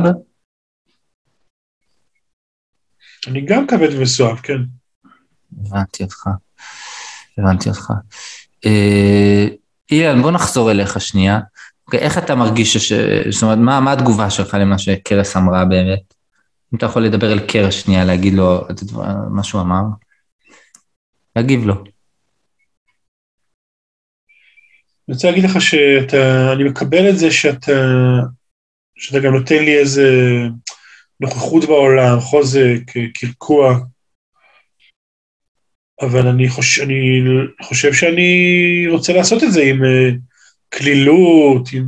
[3.27, 4.61] אני גם כבד ומסואב, כן.
[5.65, 6.27] הבנתי אותך.
[7.37, 7.91] הבנתי אותך.
[8.65, 9.47] אה,
[9.91, 11.39] אילן, בוא נחזור אליך שנייה.
[11.85, 12.93] אוקיי, איך אתה מרגיש, ש...
[13.29, 16.20] זאת אומרת, מה, מה התגובה שלך למה שקרס אמרה באמת?
[16.73, 18.75] אם אתה יכול לדבר אל קרס שנייה, להגיד לו את
[19.29, 19.81] מה שהוא אמר,
[21.35, 21.73] להגיב לו.
[25.07, 27.71] אני רוצה להגיד לך שאתה, אני מקבל את זה שאתה,
[28.95, 30.09] שאתה גם נותן לי איזה
[31.19, 32.79] נוכחות בעולם, חוזק,
[33.13, 33.79] קרקוע,
[36.01, 37.21] אבל אני חושב, אני
[37.61, 38.31] חושב שאני
[38.91, 39.81] רוצה לעשות את זה עם
[40.73, 41.87] כלילות, עם,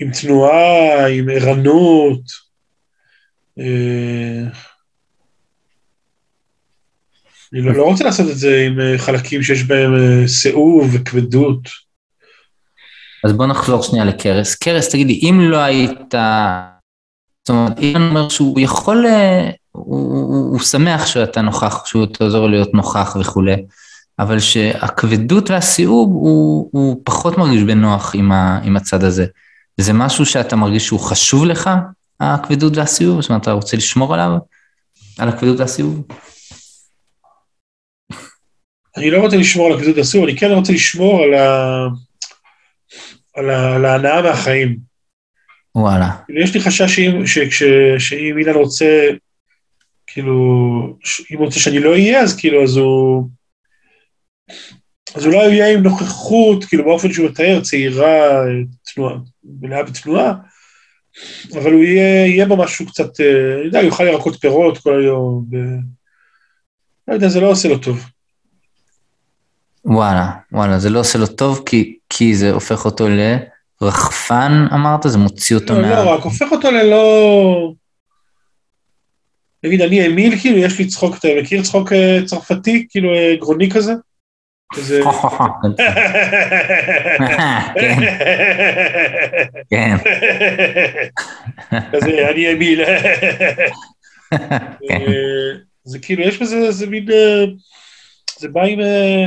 [0.00, 2.45] עם תנועה, עם ערנות.
[7.52, 11.68] אני לא, רוצה לעשות את זה עם אה, חלקים שיש בהם אה, סיאוב וכבדות.
[13.24, 14.54] אז בוא נחזור שנייה לקרס.
[14.54, 16.14] קרס, תגידי, אם לא היית...
[17.44, 19.06] זאת אומרת, אני אומר שהוא יכול...
[19.06, 23.56] אה, הוא, הוא שמח שאתה נוכח, שהוא תעזור להיות נוכח וכולי,
[24.18, 29.26] אבל שהכבדות והסיאוב, הוא, הוא פחות מרגיש בנוח עם, ה, עם הצד הזה.
[29.80, 31.70] זה משהו שאתה מרגיש שהוא חשוב לך,
[32.20, 33.20] הכבדות והסיאוב?
[33.20, 34.30] זאת אומרת, אתה רוצה לשמור עליו?
[35.18, 36.02] על הכבדות והסיאוב?
[38.96, 41.86] אני לא רוצה לשמור על הגדוד אסור, אני כן רוצה לשמור על, ה...
[43.36, 43.74] על, ה...
[43.74, 44.78] על ההנאה מהחיים.
[45.74, 46.10] וואלה.
[46.26, 47.62] כאילו, יש לי חשש שאם, שכש,
[47.98, 49.08] שאם אילן רוצה,
[50.06, 50.32] כאילו,
[51.30, 53.28] אם הוא רוצה שאני לא אהיה, אז כאילו, אז הוא...
[55.14, 58.42] אז אולי הוא יהיה עם נוכחות, כאילו באופן שהוא מתאר, צעירה,
[58.94, 59.16] תנועה,
[59.60, 60.34] מלאה בתנועה,
[61.52, 65.00] אבל הוא יהיה, יהיה בה משהו קצת, אה, אני יודע, הוא יאכל ירקות פירות כל
[65.00, 65.56] היום, ו...
[67.08, 68.04] לא יודע, זה לא עושה לו טוב.
[69.84, 73.08] וואלה, וואלה, זה לא עושה לו טוב כי, כי זה הופך אותו
[73.80, 75.00] לרחפן, אמרת?
[75.06, 76.04] זה מוציא אותו לא, מה...
[76.04, 77.72] לא, רק הופך אותו ללא...
[79.64, 83.70] נגיד, אני אמיל, כאילו, יש לי צחוק, אתה מכיר צחוק אה, צרפתי, כאילו, אה, גרוני
[83.70, 83.92] כזה?
[84.74, 85.00] כזה...
[89.70, 89.96] כן.
[91.92, 92.84] כזה, אני אמיל.
[94.88, 95.00] כן.
[95.86, 97.44] זה כאילו, יש בזה, זה מין, אה,
[98.38, 99.24] זה בא עם אה,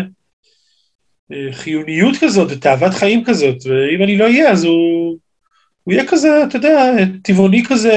[1.32, 5.17] אה, חיוניות כזאת, ותאוות חיים כזאת, ואם אני לא אהיה, אז הוא,
[5.84, 7.93] הוא יהיה כזה, אתה יודע, טבעוני כזה,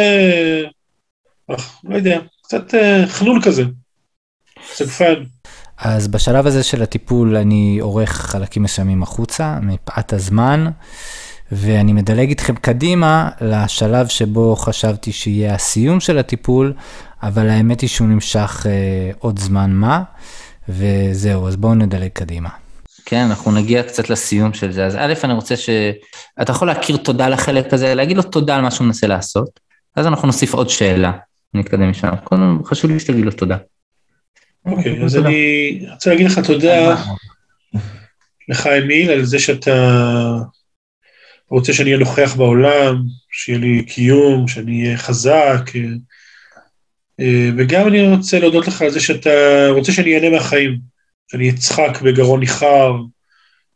[1.84, 2.74] לא יודע, קצת
[3.06, 3.62] חנול כזה,
[4.62, 5.24] סגפן.
[5.84, 10.66] אז בשלב הזה של הטיפול אני עורך חלקים מסוימים החוצה, מפאת הזמן,
[11.52, 16.72] ואני מדלג איתכם קדימה לשלב שבו חשבתי שיהיה הסיום של הטיפול,
[17.22, 20.02] אבל האמת היא שהוא נמשך אה, עוד זמן מה,
[20.68, 22.48] וזהו, אז בואו נדלג קדימה.
[23.04, 24.86] כן, אנחנו נגיע קצת לסיום של זה.
[24.86, 25.70] אז א', אני רוצה ש...
[26.42, 29.60] אתה יכול להכיר תודה לחלק הזה, להגיד לו תודה על מה שהוא מנסה לעשות,
[29.96, 31.12] אז אנחנו נוסיף עוד שאלה,
[31.54, 32.10] נתקדם משם.
[32.24, 33.56] קודם חשוב לי שתגיד לו תודה.
[34.66, 36.96] אוקיי, אז אני רוצה להגיד לך תודה
[38.48, 40.36] לך, אמיל, על זה שאתה
[41.48, 45.70] רוצה שאני אהיה נוכח בעולם, שיהיה לי קיום, שאני אהיה חזק,
[47.20, 49.30] אה, וגם אני רוצה להודות לך על זה שאתה
[49.70, 50.78] רוצה שאני אהנה מהחיים,
[51.30, 52.92] שאני אצחק בגרון ניחר,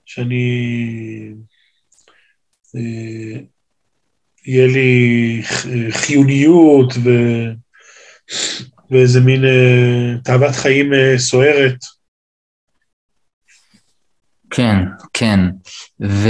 [0.05, 0.45] שאני...
[2.77, 3.41] אה,
[4.47, 5.43] יהיה לי
[5.91, 7.11] חיוניות ו...
[8.91, 11.77] ואיזה מין אה, תאוות חיים סוערת.
[14.51, 14.77] כן,
[15.13, 15.41] כן.
[16.03, 16.29] ו...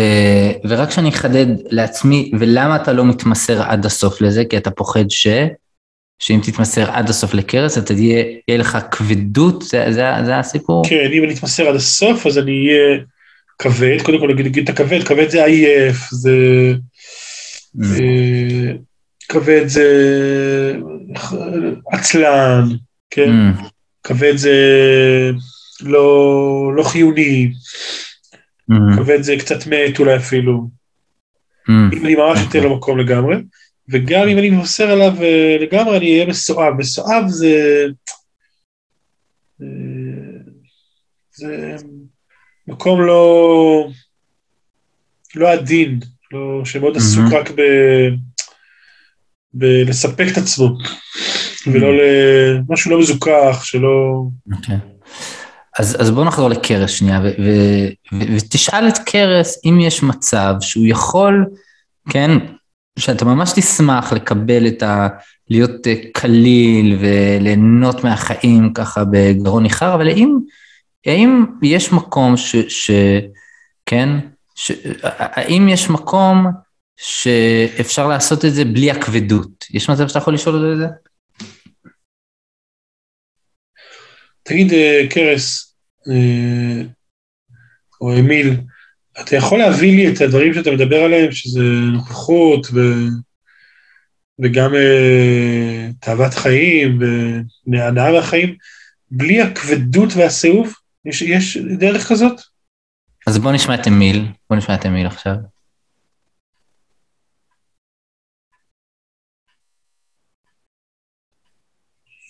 [0.69, 4.45] ורק שאני אחדד לעצמי, ולמה אתה לא מתמסר עד הסוף לזה?
[4.45, 5.27] כי אתה פוחד ש...
[6.19, 10.83] שאם תתמסר עד הסוף לקרס, אתה תהיה, יהיה לך כבדות, זה, זה, זה הסיפור?
[10.89, 12.99] כן, אם אני אתמסר עד הסוף, אז אני אהיה
[13.59, 16.37] כבד, קודם כל נגיד, נגיד את הכבד, כבד זה עייף, זה...
[17.77, 17.85] Mm.
[18.01, 18.73] אה,
[19.29, 19.87] כבד זה
[21.93, 22.69] עצלן,
[23.11, 23.29] כן?
[23.29, 23.63] Mm.
[24.05, 24.57] כבד זה
[25.83, 27.53] לא, לא חיוני,
[28.71, 28.97] mm.
[28.97, 30.69] כבד זה קצת מת אולי אפילו.
[31.69, 31.97] Mm.
[31.97, 33.37] אם אני ממש אתן לו מקום לגמרי.
[33.89, 36.75] וגם אם אני מבשר עליו אה, לגמרי, אני אהיה מסואב.
[36.79, 37.85] מסואב זה...
[39.63, 39.67] אה,
[41.35, 41.77] זה
[42.69, 43.89] מקום לא...
[45.35, 46.01] לא עדין,
[46.33, 47.37] לא, שמאוד עסוק mm-hmm.
[47.37, 47.61] רק ב...
[49.59, 50.77] בלספק את עצמו.
[51.67, 54.23] ולא למשהו לא מזוכח, שלא...
[54.51, 54.57] Okay.
[54.57, 54.77] אוקיי.
[55.79, 57.51] אז, אז בוא נחזור לקרס שנייה, ו, ו,
[58.13, 61.47] ו, ותשאל את קרס אם יש מצב שהוא יכול,
[62.11, 62.31] כן,
[62.99, 65.09] שאתה ממש תשמח לקבל את ה...
[65.51, 70.39] להיות אה, קליל וליהנות מהחיים ככה בגרון ניחר, אבל האם,
[71.07, 72.57] האם יש מקום ש...
[72.69, 72.91] ש
[73.87, 74.09] כן?
[74.55, 76.47] ש, האם יש מקום
[76.97, 79.65] שאפשר לעשות את זה בלי הכבדות?
[79.71, 80.87] יש מצב שאתה יכול לשאול את זה?
[84.43, 85.77] תגיד, אה, קרס,
[86.09, 86.83] אה,
[88.01, 88.57] או אמיל,
[89.21, 92.81] אתה יכול להביא לי את הדברים שאתה מדבר עליהם, שזה נוכחות ו...
[94.39, 96.99] וגם uh, תאוות חיים
[97.67, 98.57] והנאה מהחיים,
[99.11, 100.75] בלי הכבדות והסיאוב?
[101.05, 102.41] יש, יש דרך כזאת?
[103.27, 105.35] אז בוא נשמע את אמיל, בוא נשמע את אמיל עכשיו.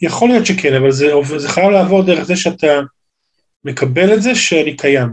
[0.02, 1.06] יכול להיות שכן, אבל זה,
[1.36, 2.66] זה חייב לעבור דרך זה שאתה
[3.64, 5.08] מקבל את זה שאני קיים.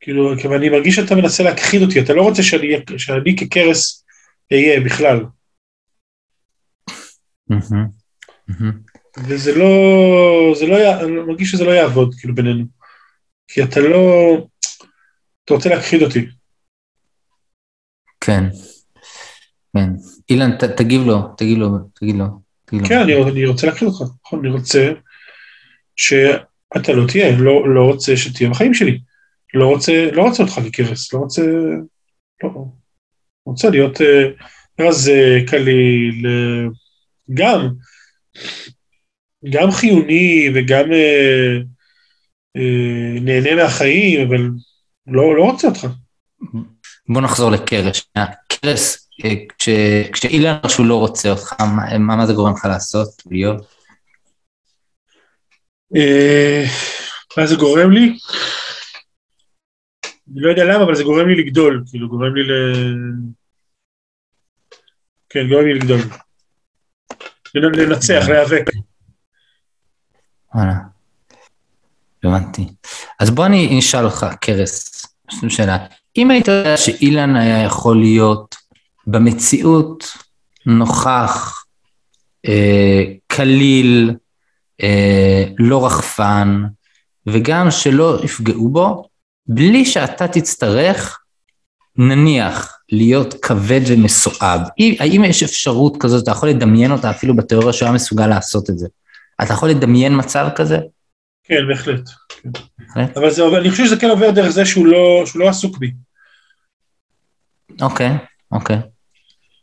[0.00, 2.68] כאילו, כי אני מרגיש שאתה מנסה להכחיד אותי, אתה לא רוצה שאני,
[2.98, 4.04] שאני כקרס
[4.52, 5.24] אהיה בכלל.
[9.28, 12.64] וזה לא, זה לא, אני מרגיש שזה לא יעבוד, כאילו, בינינו.
[13.48, 13.98] כי אתה לא,
[15.44, 16.26] אתה רוצה להכחיד אותי.
[18.20, 18.44] כן,
[19.76, 19.88] כן.
[20.30, 22.47] אילן, ת, תגיב לו, תגיד לו, תגיד לו.
[22.68, 23.00] תגיד כן.
[23.00, 24.92] אני, אני רוצה להכחיד אותך, נכון, אני רוצה
[25.96, 28.98] שאתה לא תהיה, לא, לא רוצה שתהיה בחיים שלי.
[29.54, 31.42] לא רוצה, לא רוצה אותך ככרס, לא רוצה,
[32.42, 32.50] לא,
[33.46, 34.24] רוצה להיות אה,
[34.80, 36.66] רזה, קליל, אה,
[37.34, 37.68] גם,
[39.50, 41.56] גם חיוני וגם אה,
[42.56, 44.50] אה, נהנה מהחיים, אבל
[45.06, 45.86] לא, לא רוצה אותך.
[47.08, 49.07] בוא נחזור לקרס.
[49.20, 49.48] קרס,
[50.12, 53.74] כשאילן שהוא לא רוצה אותך, מה, מה זה גורם לך לעשות, להיות?
[57.36, 58.18] מה זה גורם לי?
[60.32, 62.52] אני לא יודע למה, אבל זה גורם לי לגדול, כאילו, גורם לי ל...
[65.28, 66.00] כן, גורם לי לגדול.
[67.54, 68.64] לנצח, להיאבק.
[70.54, 70.74] וואלה.
[72.24, 72.66] הבנתי.
[73.20, 75.86] אז בוא אני אשאל אותך, קרס, יש לנו שאלה.
[76.16, 78.57] אם היית יודע שאילן היה יכול להיות
[79.10, 80.04] במציאות
[80.66, 81.64] נוכח,
[82.46, 84.14] אה, קליל,
[84.82, 86.64] אה, לא רחפן,
[87.26, 89.08] וגם שלא יפגעו בו,
[89.46, 91.18] בלי שאתה תצטרך,
[91.96, 94.60] נניח, להיות כבד ומסואב.
[94.98, 98.78] האם יש אפשרות כזאת, אתה יכול לדמיין אותה אפילו בתיאוריה שהוא היה מסוגל לעשות את
[98.78, 98.88] זה.
[99.42, 100.78] אתה יכול לדמיין מצב כזה?
[101.44, 102.10] כן, בהחלט.
[102.94, 103.06] כן.
[103.16, 105.92] אבל זה, אני חושב שזה כן עובר דרך זה שהוא לא, שהוא לא עסוק בי.
[107.80, 108.10] אוקיי,
[108.52, 108.78] אוקיי.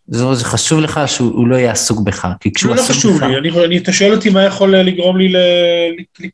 [0.08, 2.96] זה, זה חשוב לך שהוא לא יהיה עסוק בך, כי כשהוא לא עסוק בך...
[2.96, 5.34] לא חשוב לי, אני, אני, אתה שואל אותי מה יכול לגרום לי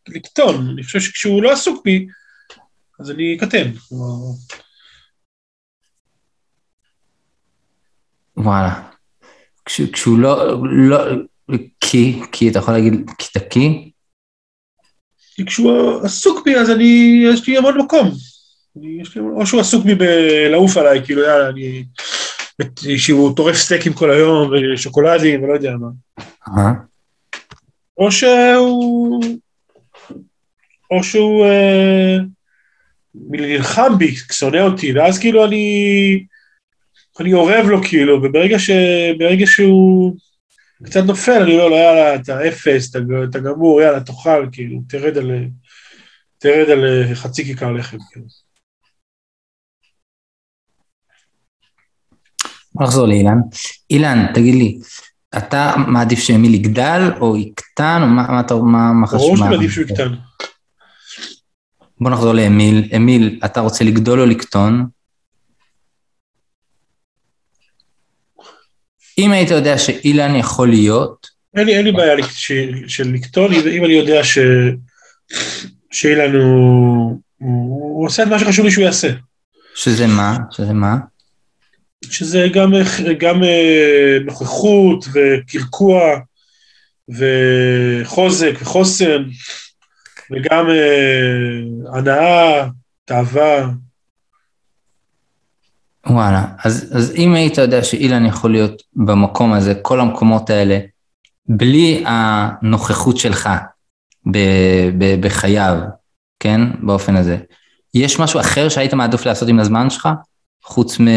[0.08, 2.08] לקטון, אני חושב שכשהוא לא עסוק בי,
[3.00, 3.72] אז אני אקטן.
[8.38, 8.82] וואלה.
[9.66, 10.98] כש, כשהוא לא, לא,
[11.80, 13.92] כי, כי אתה יכול להגיד, כי אתה כי?
[15.36, 18.12] כי כשהוא עסוק בי, אז אני, יש לי המון מקום.
[19.02, 21.84] יש לי, או שהוא עסוק בי בלעוף עליי, כאילו, יאללה, אני...
[22.98, 25.76] שהוא טורף סטייקים כל היום, ושוקולדים, ולא יודע
[26.48, 26.74] מה.
[27.98, 29.24] או שהוא...
[30.92, 32.18] או שהוא אה,
[33.16, 36.26] נלחם בי, שונא אותי, ואז כאילו אני...
[37.20, 38.70] אני אורב לו כאילו, וברגע ש...
[39.18, 40.16] ברגע שהוא
[40.84, 42.96] קצת נופל, אני אומר לו, יאללה, אתה אפס,
[43.30, 45.32] אתה גמור, יאללה, תאכל, כאילו, תרד על...
[46.38, 48.26] תרד על חצי כיכר לחם, כאילו.
[52.76, 53.38] נחזור לאילן.
[53.90, 54.78] אילן, תגיד לי,
[55.38, 59.20] אתה מעדיף שאמיל יגדל או יקטן, או מה, מה, מה, מה חשוב?
[59.20, 60.14] ברור שאני מעדיף שהוא יקטן.
[62.02, 62.90] בוא נחזור לאמיל.
[62.96, 64.88] אמיל, אתה רוצה לגדול או לקטון?
[69.18, 71.28] אם היית יודע שאילן יכול להיות...
[71.56, 72.16] אין לי, אין לי בעיה
[72.88, 74.38] של לקטון, אם אני יודע ש...
[75.92, 77.20] שאילן הוא...
[77.38, 79.10] הוא עושה את מה שחשוב לי שהוא יעשה.
[79.76, 80.38] שזה מה?
[80.52, 80.98] שזה מה?
[82.06, 82.74] שזה גם,
[83.20, 86.02] גם אה, נוכחות וקרקוע
[87.10, 89.24] וחוזק וחוסן,
[90.32, 92.68] וגם אה, הנאה,
[93.06, 93.70] תאווה.
[96.08, 100.80] וואלה, אז, אז אם היית יודע שאילן יכול להיות במקום הזה, כל המקומות האלה,
[101.48, 103.50] בלי הנוכחות שלך
[104.32, 104.38] ב,
[104.98, 105.78] ב, בחייו,
[106.40, 107.38] כן, באופן הזה,
[107.94, 110.10] יש משהו אחר שהיית מעדיף לעשות עם הזמן שלך,
[110.64, 111.08] חוץ מ...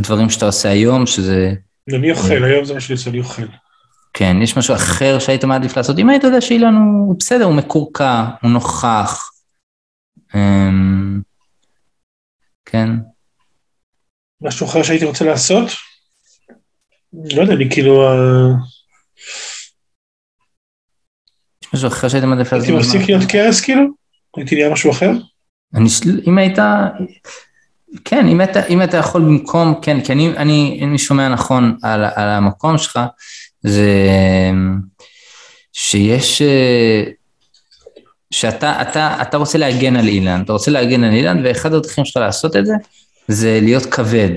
[0.00, 1.52] הדברים שאתה עושה היום, שזה...
[1.94, 3.46] אני אוכל, היום זה מה שאני עושה, אני אוכל.
[4.14, 5.98] כן, יש משהו אחר שהיית מעדיף לעשות?
[5.98, 9.30] אם היית יודע שאילן הוא בסדר, הוא מקורקע, הוא נוכח.
[10.34, 11.20] אמ,
[12.64, 12.88] כן.
[14.42, 15.70] משהו אחר שהייתי רוצה לעשות?
[17.12, 18.02] לא יודע, אני כאילו...
[18.02, 18.54] אה,
[21.62, 22.68] יש משהו אחר שהיית מעדיף לעשות?
[22.68, 23.82] הייתי מפסיק להיות קרס כאילו?
[24.36, 25.10] הייתי נהיה משהו אחר?
[25.74, 25.88] אני,
[26.26, 26.58] אם היית,
[28.04, 32.04] כן, אם אתה, אם אתה יכול במקום, כן, כי אני, אני, אני שומע נכון על,
[32.04, 33.00] על המקום שלך,
[33.62, 33.90] זה
[35.72, 36.42] שיש,
[38.30, 42.16] שאתה אתה, אתה רוצה להגן על אילן, אתה רוצה להגן על אילן, ואחד הדרכים שלך
[42.16, 42.74] לעשות את זה,
[43.28, 44.30] זה להיות כבד,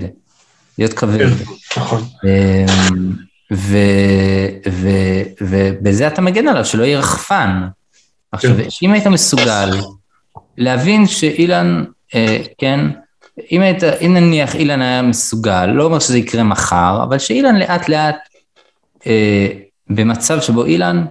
[0.77, 1.29] להיות כבד.
[1.29, 2.03] כן, נכון.
[2.23, 3.13] אמ,
[5.41, 7.67] ובזה אתה מגן עליו, שלא יהיה רחפן.
[8.31, 8.63] עכשיו, כן.
[8.83, 9.69] אם היית מסוגל
[10.57, 11.83] להבין שאילן,
[12.15, 12.79] אה, כן,
[13.51, 17.89] אם, היית, אם נניח אילן היה מסוגל, לא אומר שזה יקרה מחר, אבל שאילן לאט
[17.89, 18.15] לאט,
[19.07, 19.47] אה,
[19.89, 21.05] במצב שבו אילן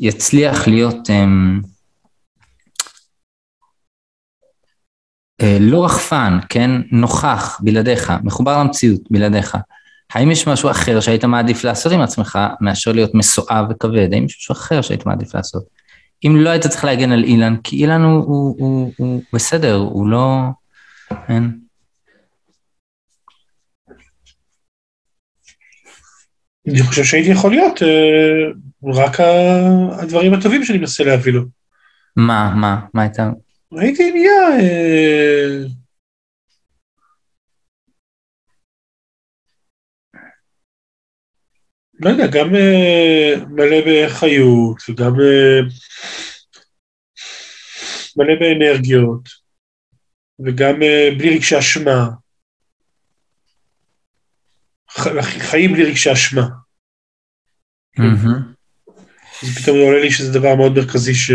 [0.00, 1.24] יצליח להיות אה,
[5.40, 9.56] אה, לא רחפן, כן, נוכח בלעדיך, מחובר למציאות בלעדיך.
[10.12, 14.08] האם יש משהו אחר שהיית מעדיף לעשות עם עצמך מאשר להיות מסואב וכבד?
[14.12, 15.62] האם יש משהו אחר שהיית מעדיף לעשות?
[16.26, 20.08] אם לא היית צריך להגן על אילן, כי אילן הוא, הוא, הוא, הוא בסדר, הוא
[20.08, 20.40] לא...
[21.28, 21.67] אין.
[26.68, 28.50] אני חושב שהייתי יכול להיות אה,
[28.94, 29.20] רק
[30.00, 31.42] הדברים הטובים שאני מנסה להביא לו.
[32.16, 33.30] מה, מה, מה הייתה?
[33.78, 34.60] הייתי נהיה...
[34.60, 35.58] אה,
[42.00, 45.12] לא יודע, גם אה, מלא בחיות וגם
[48.16, 49.28] מלא באנרגיות
[50.46, 50.78] וגם
[51.18, 52.08] בלי רגשי אשמה.
[55.40, 56.48] חיים בלי רגשי אשמה.
[59.42, 61.30] אז פתאום עולה לי שזה דבר מאוד מרכזי, ש...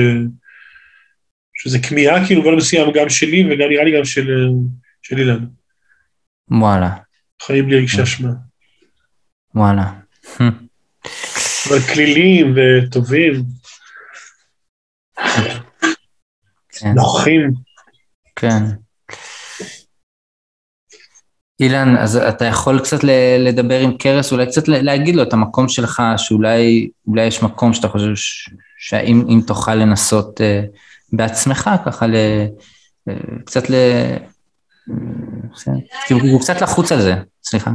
[1.54, 4.28] שזה כמיהה כאילו בן מסוים גם שלי וגם נראה לי גם של,
[5.02, 5.46] של אילן.
[6.52, 6.96] וואלה.
[7.42, 8.30] חיים בלי רגשי אשמה.
[9.56, 9.94] וואלה.
[11.68, 13.44] אבל כלילים וטובים.
[16.70, 16.92] כן.
[16.96, 17.52] נוחים.
[18.36, 18.64] כן.
[21.64, 23.04] אילן, אז אתה יכול קצת
[23.40, 28.14] לדבר עם קרס, אולי קצת להגיד לו את המקום שלך, שאולי יש מקום שאתה חושב
[28.78, 30.64] שאם תוכל לנסות אה,
[31.14, 32.16] בעצמך, ככה ל...
[33.10, 33.14] אה,
[33.46, 33.74] קצת ל...
[33.74, 34.18] אה,
[36.08, 37.72] כי הוא קצת לחוץ על זה, סליחה.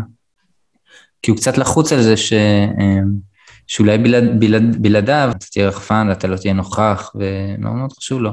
[1.22, 2.32] כי הוא קצת לחוץ על זה ש...
[3.66, 8.30] שאולי בלעד, בלעד, בלעדיו אתה תהיה רחפן ואתה לא תהיה נוכח, ומאוד מאוד חשוב לו.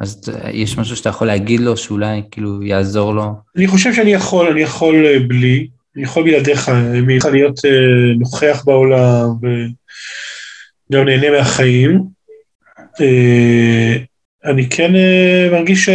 [0.00, 3.34] אז יש משהו שאתה יכול להגיד לו שאולי כאילו יעזור לו?
[3.56, 6.70] אני חושב שאני יכול, אני יכול אה, בלי, אני יכול בלעדיך,
[7.16, 7.60] יכול להיות
[8.18, 9.28] נוכח בעולם
[10.90, 12.04] וגם נהנה מהחיים.
[14.44, 14.92] אני כן
[15.52, 15.88] מרגיש.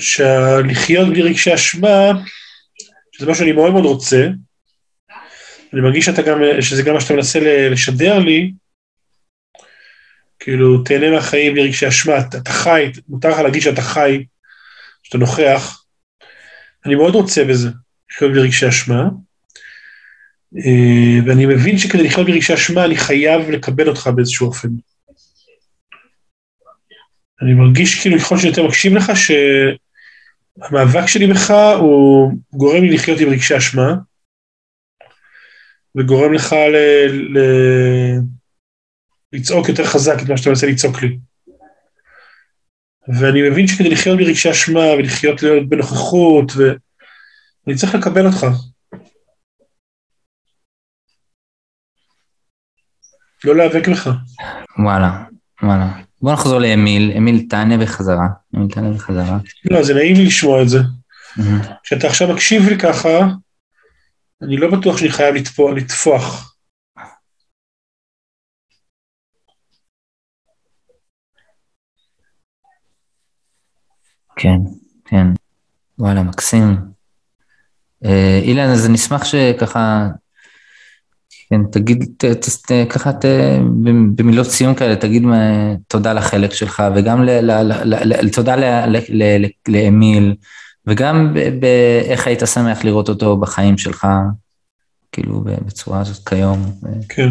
[0.00, 2.10] שלחיות בלי רגשי אשמה,
[3.12, 4.28] שזה מה שאני מאוד מאוד רוצה,
[5.72, 8.52] אני מרגיש שאתה גם, שזה גם מה שאתה מנסה לשדר לי,
[10.38, 14.24] כאילו, תהנה מהחיים בלי רגשי אשמה, אתה, אתה חי, מותר לך להגיד שאתה חי,
[15.02, 15.84] שאתה נוכח.
[16.86, 17.68] אני מאוד רוצה בזה,
[18.10, 19.08] לחיות בלי רגשי אשמה,
[20.56, 24.68] אה, ואני מבין שכדי לחיות בלי רגשי אשמה, אני חייב לקבל אותך באיזשהו אופן.
[27.42, 29.12] אני מרגיש כאילו, ככל שאני יותר מקשיב לך,
[30.60, 33.94] שהמאבק שלי בך הוא גורם לי לחיות עם רגשי אשמה,
[35.96, 36.76] וגורם לך ל...
[37.38, 37.40] ל...
[39.34, 41.18] לצעוק יותר חזק את מה שאתה מנסה לצעוק לי.
[43.20, 48.46] ואני מבין שכדי לחיות ברגשי אשמה ולחיות להיות בנוכחות, ואני צריך לקבל אותך.
[53.44, 54.10] לא להיאבק בך.
[54.78, 55.24] וואלה,
[55.62, 56.00] וואלה.
[56.22, 58.28] בוא נחזור לאמיל, אמיל תענה בחזרה.
[58.56, 59.38] אמיל תענה בחזרה.
[59.70, 60.78] לא, זה נעים לי לשמוע את זה.
[61.82, 63.26] כשאתה עכשיו מקשיב לי ככה,
[64.42, 65.34] אני לא בטוח שאני חייב
[65.76, 66.53] לטפוח.
[74.36, 74.58] כן,
[75.04, 75.26] כן.
[75.98, 76.76] וואלה, מקסים.
[78.04, 80.08] אה, אילן, אז אני אשמח שככה,
[81.50, 83.24] כן, תגיד, ת, ת, ת, ככה ת,
[84.14, 85.36] במילות סיום כאלה, תגיד מה,
[85.88, 88.54] תודה לחלק שלך, וגם ל, ל, ל, ל, תודה
[89.68, 90.34] לאמיל,
[90.86, 94.06] וגם באיך היית שמח לראות אותו בחיים שלך,
[95.12, 96.72] כאילו בצורה הזאת כיום.
[97.08, 97.28] כן.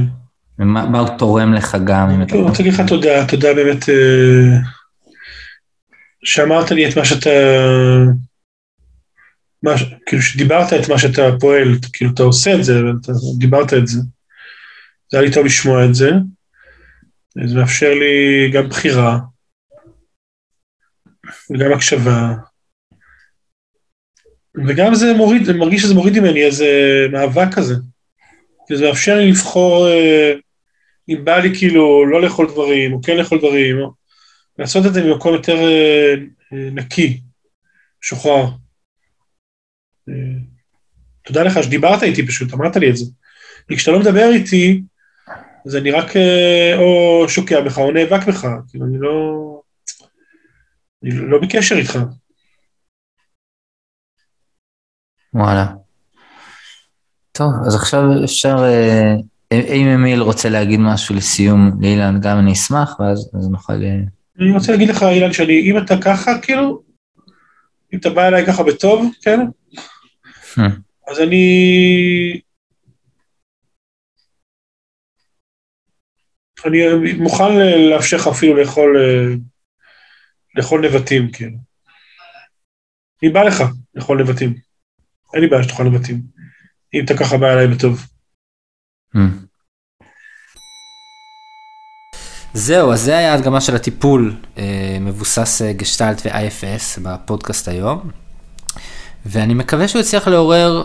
[0.60, 2.10] ומה הוא תורם לך גם.
[2.10, 3.86] אני רוצה להגיד לך תודה, תודה באמת.
[6.24, 7.30] שאמרת לי את מה שאתה,
[9.64, 9.72] מה,
[10.06, 14.00] כאילו שדיברת את מה שאתה פועל, כאילו אתה עושה את זה, אתה דיברת את זה.
[15.12, 16.10] זה היה לי טוב לשמוע את זה.
[17.48, 19.20] זה מאפשר לי גם בחירה,
[21.50, 22.34] וגם הקשבה,
[24.68, 26.68] וגם זה מוריד, מרגיש שזה מוריד ממני איזה
[27.12, 27.76] מאבק כזה.
[28.74, 30.34] זה מאפשר לי לבחור, אה,
[31.10, 33.92] אם בא לי כאילו לא לאכול דברים, או כן לאכול דברים, או
[34.60, 36.14] לעשות את זה ממקום יותר אה,
[36.54, 37.22] אה, נקי,
[38.02, 38.46] שוחרר.
[40.10, 40.14] אה,
[41.24, 43.06] תודה לך שדיברת איתי פשוט, אמרת לי את זה.
[43.68, 44.82] כי כשאתה לא מדבר איתי,
[45.66, 46.06] אז אני רק
[46.78, 49.62] או שוקע בך או נאבק בך, כאילו אני לא...
[51.04, 52.00] אני לא בקשר איתך.
[55.34, 55.66] וואלה.
[57.32, 58.56] טוב, אז עכשיו אפשר,
[59.54, 63.74] אם אמיל רוצה להגיד משהו לסיום, לאילן, גם אני אשמח, ואז נוכל...
[64.40, 66.84] אני רוצה להגיד לך, אילן, שאני, אם אתה ככה, כאילו,
[67.94, 69.40] אם אתה בא אליי ככה בטוב, כן?
[71.08, 72.42] אז אני...
[76.66, 76.80] אני
[77.18, 77.44] מוכן
[77.90, 78.98] לאפשר לך אפילו לאכול,
[80.56, 81.58] לאכול נבטים, כאילו.
[83.24, 83.64] אם בא לך
[83.96, 84.56] לאכול נבטים.
[85.34, 86.22] אין לי בעיה שתאכל נבטים.
[86.94, 88.08] אם אתה ככה בא אליי בטוב.
[92.54, 98.10] זהו, אז זה היה הדגמה של הטיפול אה, מבוסס אה, גשטלט ו-IFS בפודקאסט היום.
[99.26, 100.84] ואני מקווה שהוא יצליח לעורר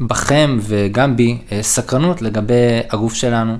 [0.00, 3.56] בכם וגם בי אה, סקרנות לגבי הגוף שלנו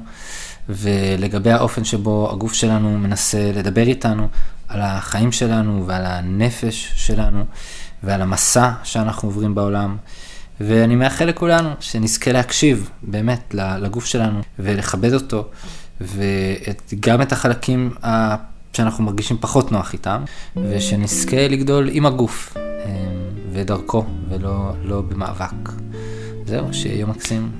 [0.68, 4.28] ולגבי האופן שבו הגוף שלנו מנסה לדבר איתנו
[4.68, 7.44] על החיים שלנו ועל הנפש שלנו
[8.02, 9.96] ועל המסע שאנחנו עוברים בעולם.
[10.60, 15.48] ואני מאחל לכולנו שנזכה להקשיב באמת לגוף שלנו ולכבד אותו.
[16.06, 17.90] וגם את החלקים
[18.72, 20.22] שאנחנו מרגישים פחות נוח איתם,
[20.56, 22.62] ושנזכה לגדול עם הגוף אה,
[23.52, 25.72] ודרכו, ולא לא במאבק.
[26.46, 27.50] זהו, שיהיה יום מקסים.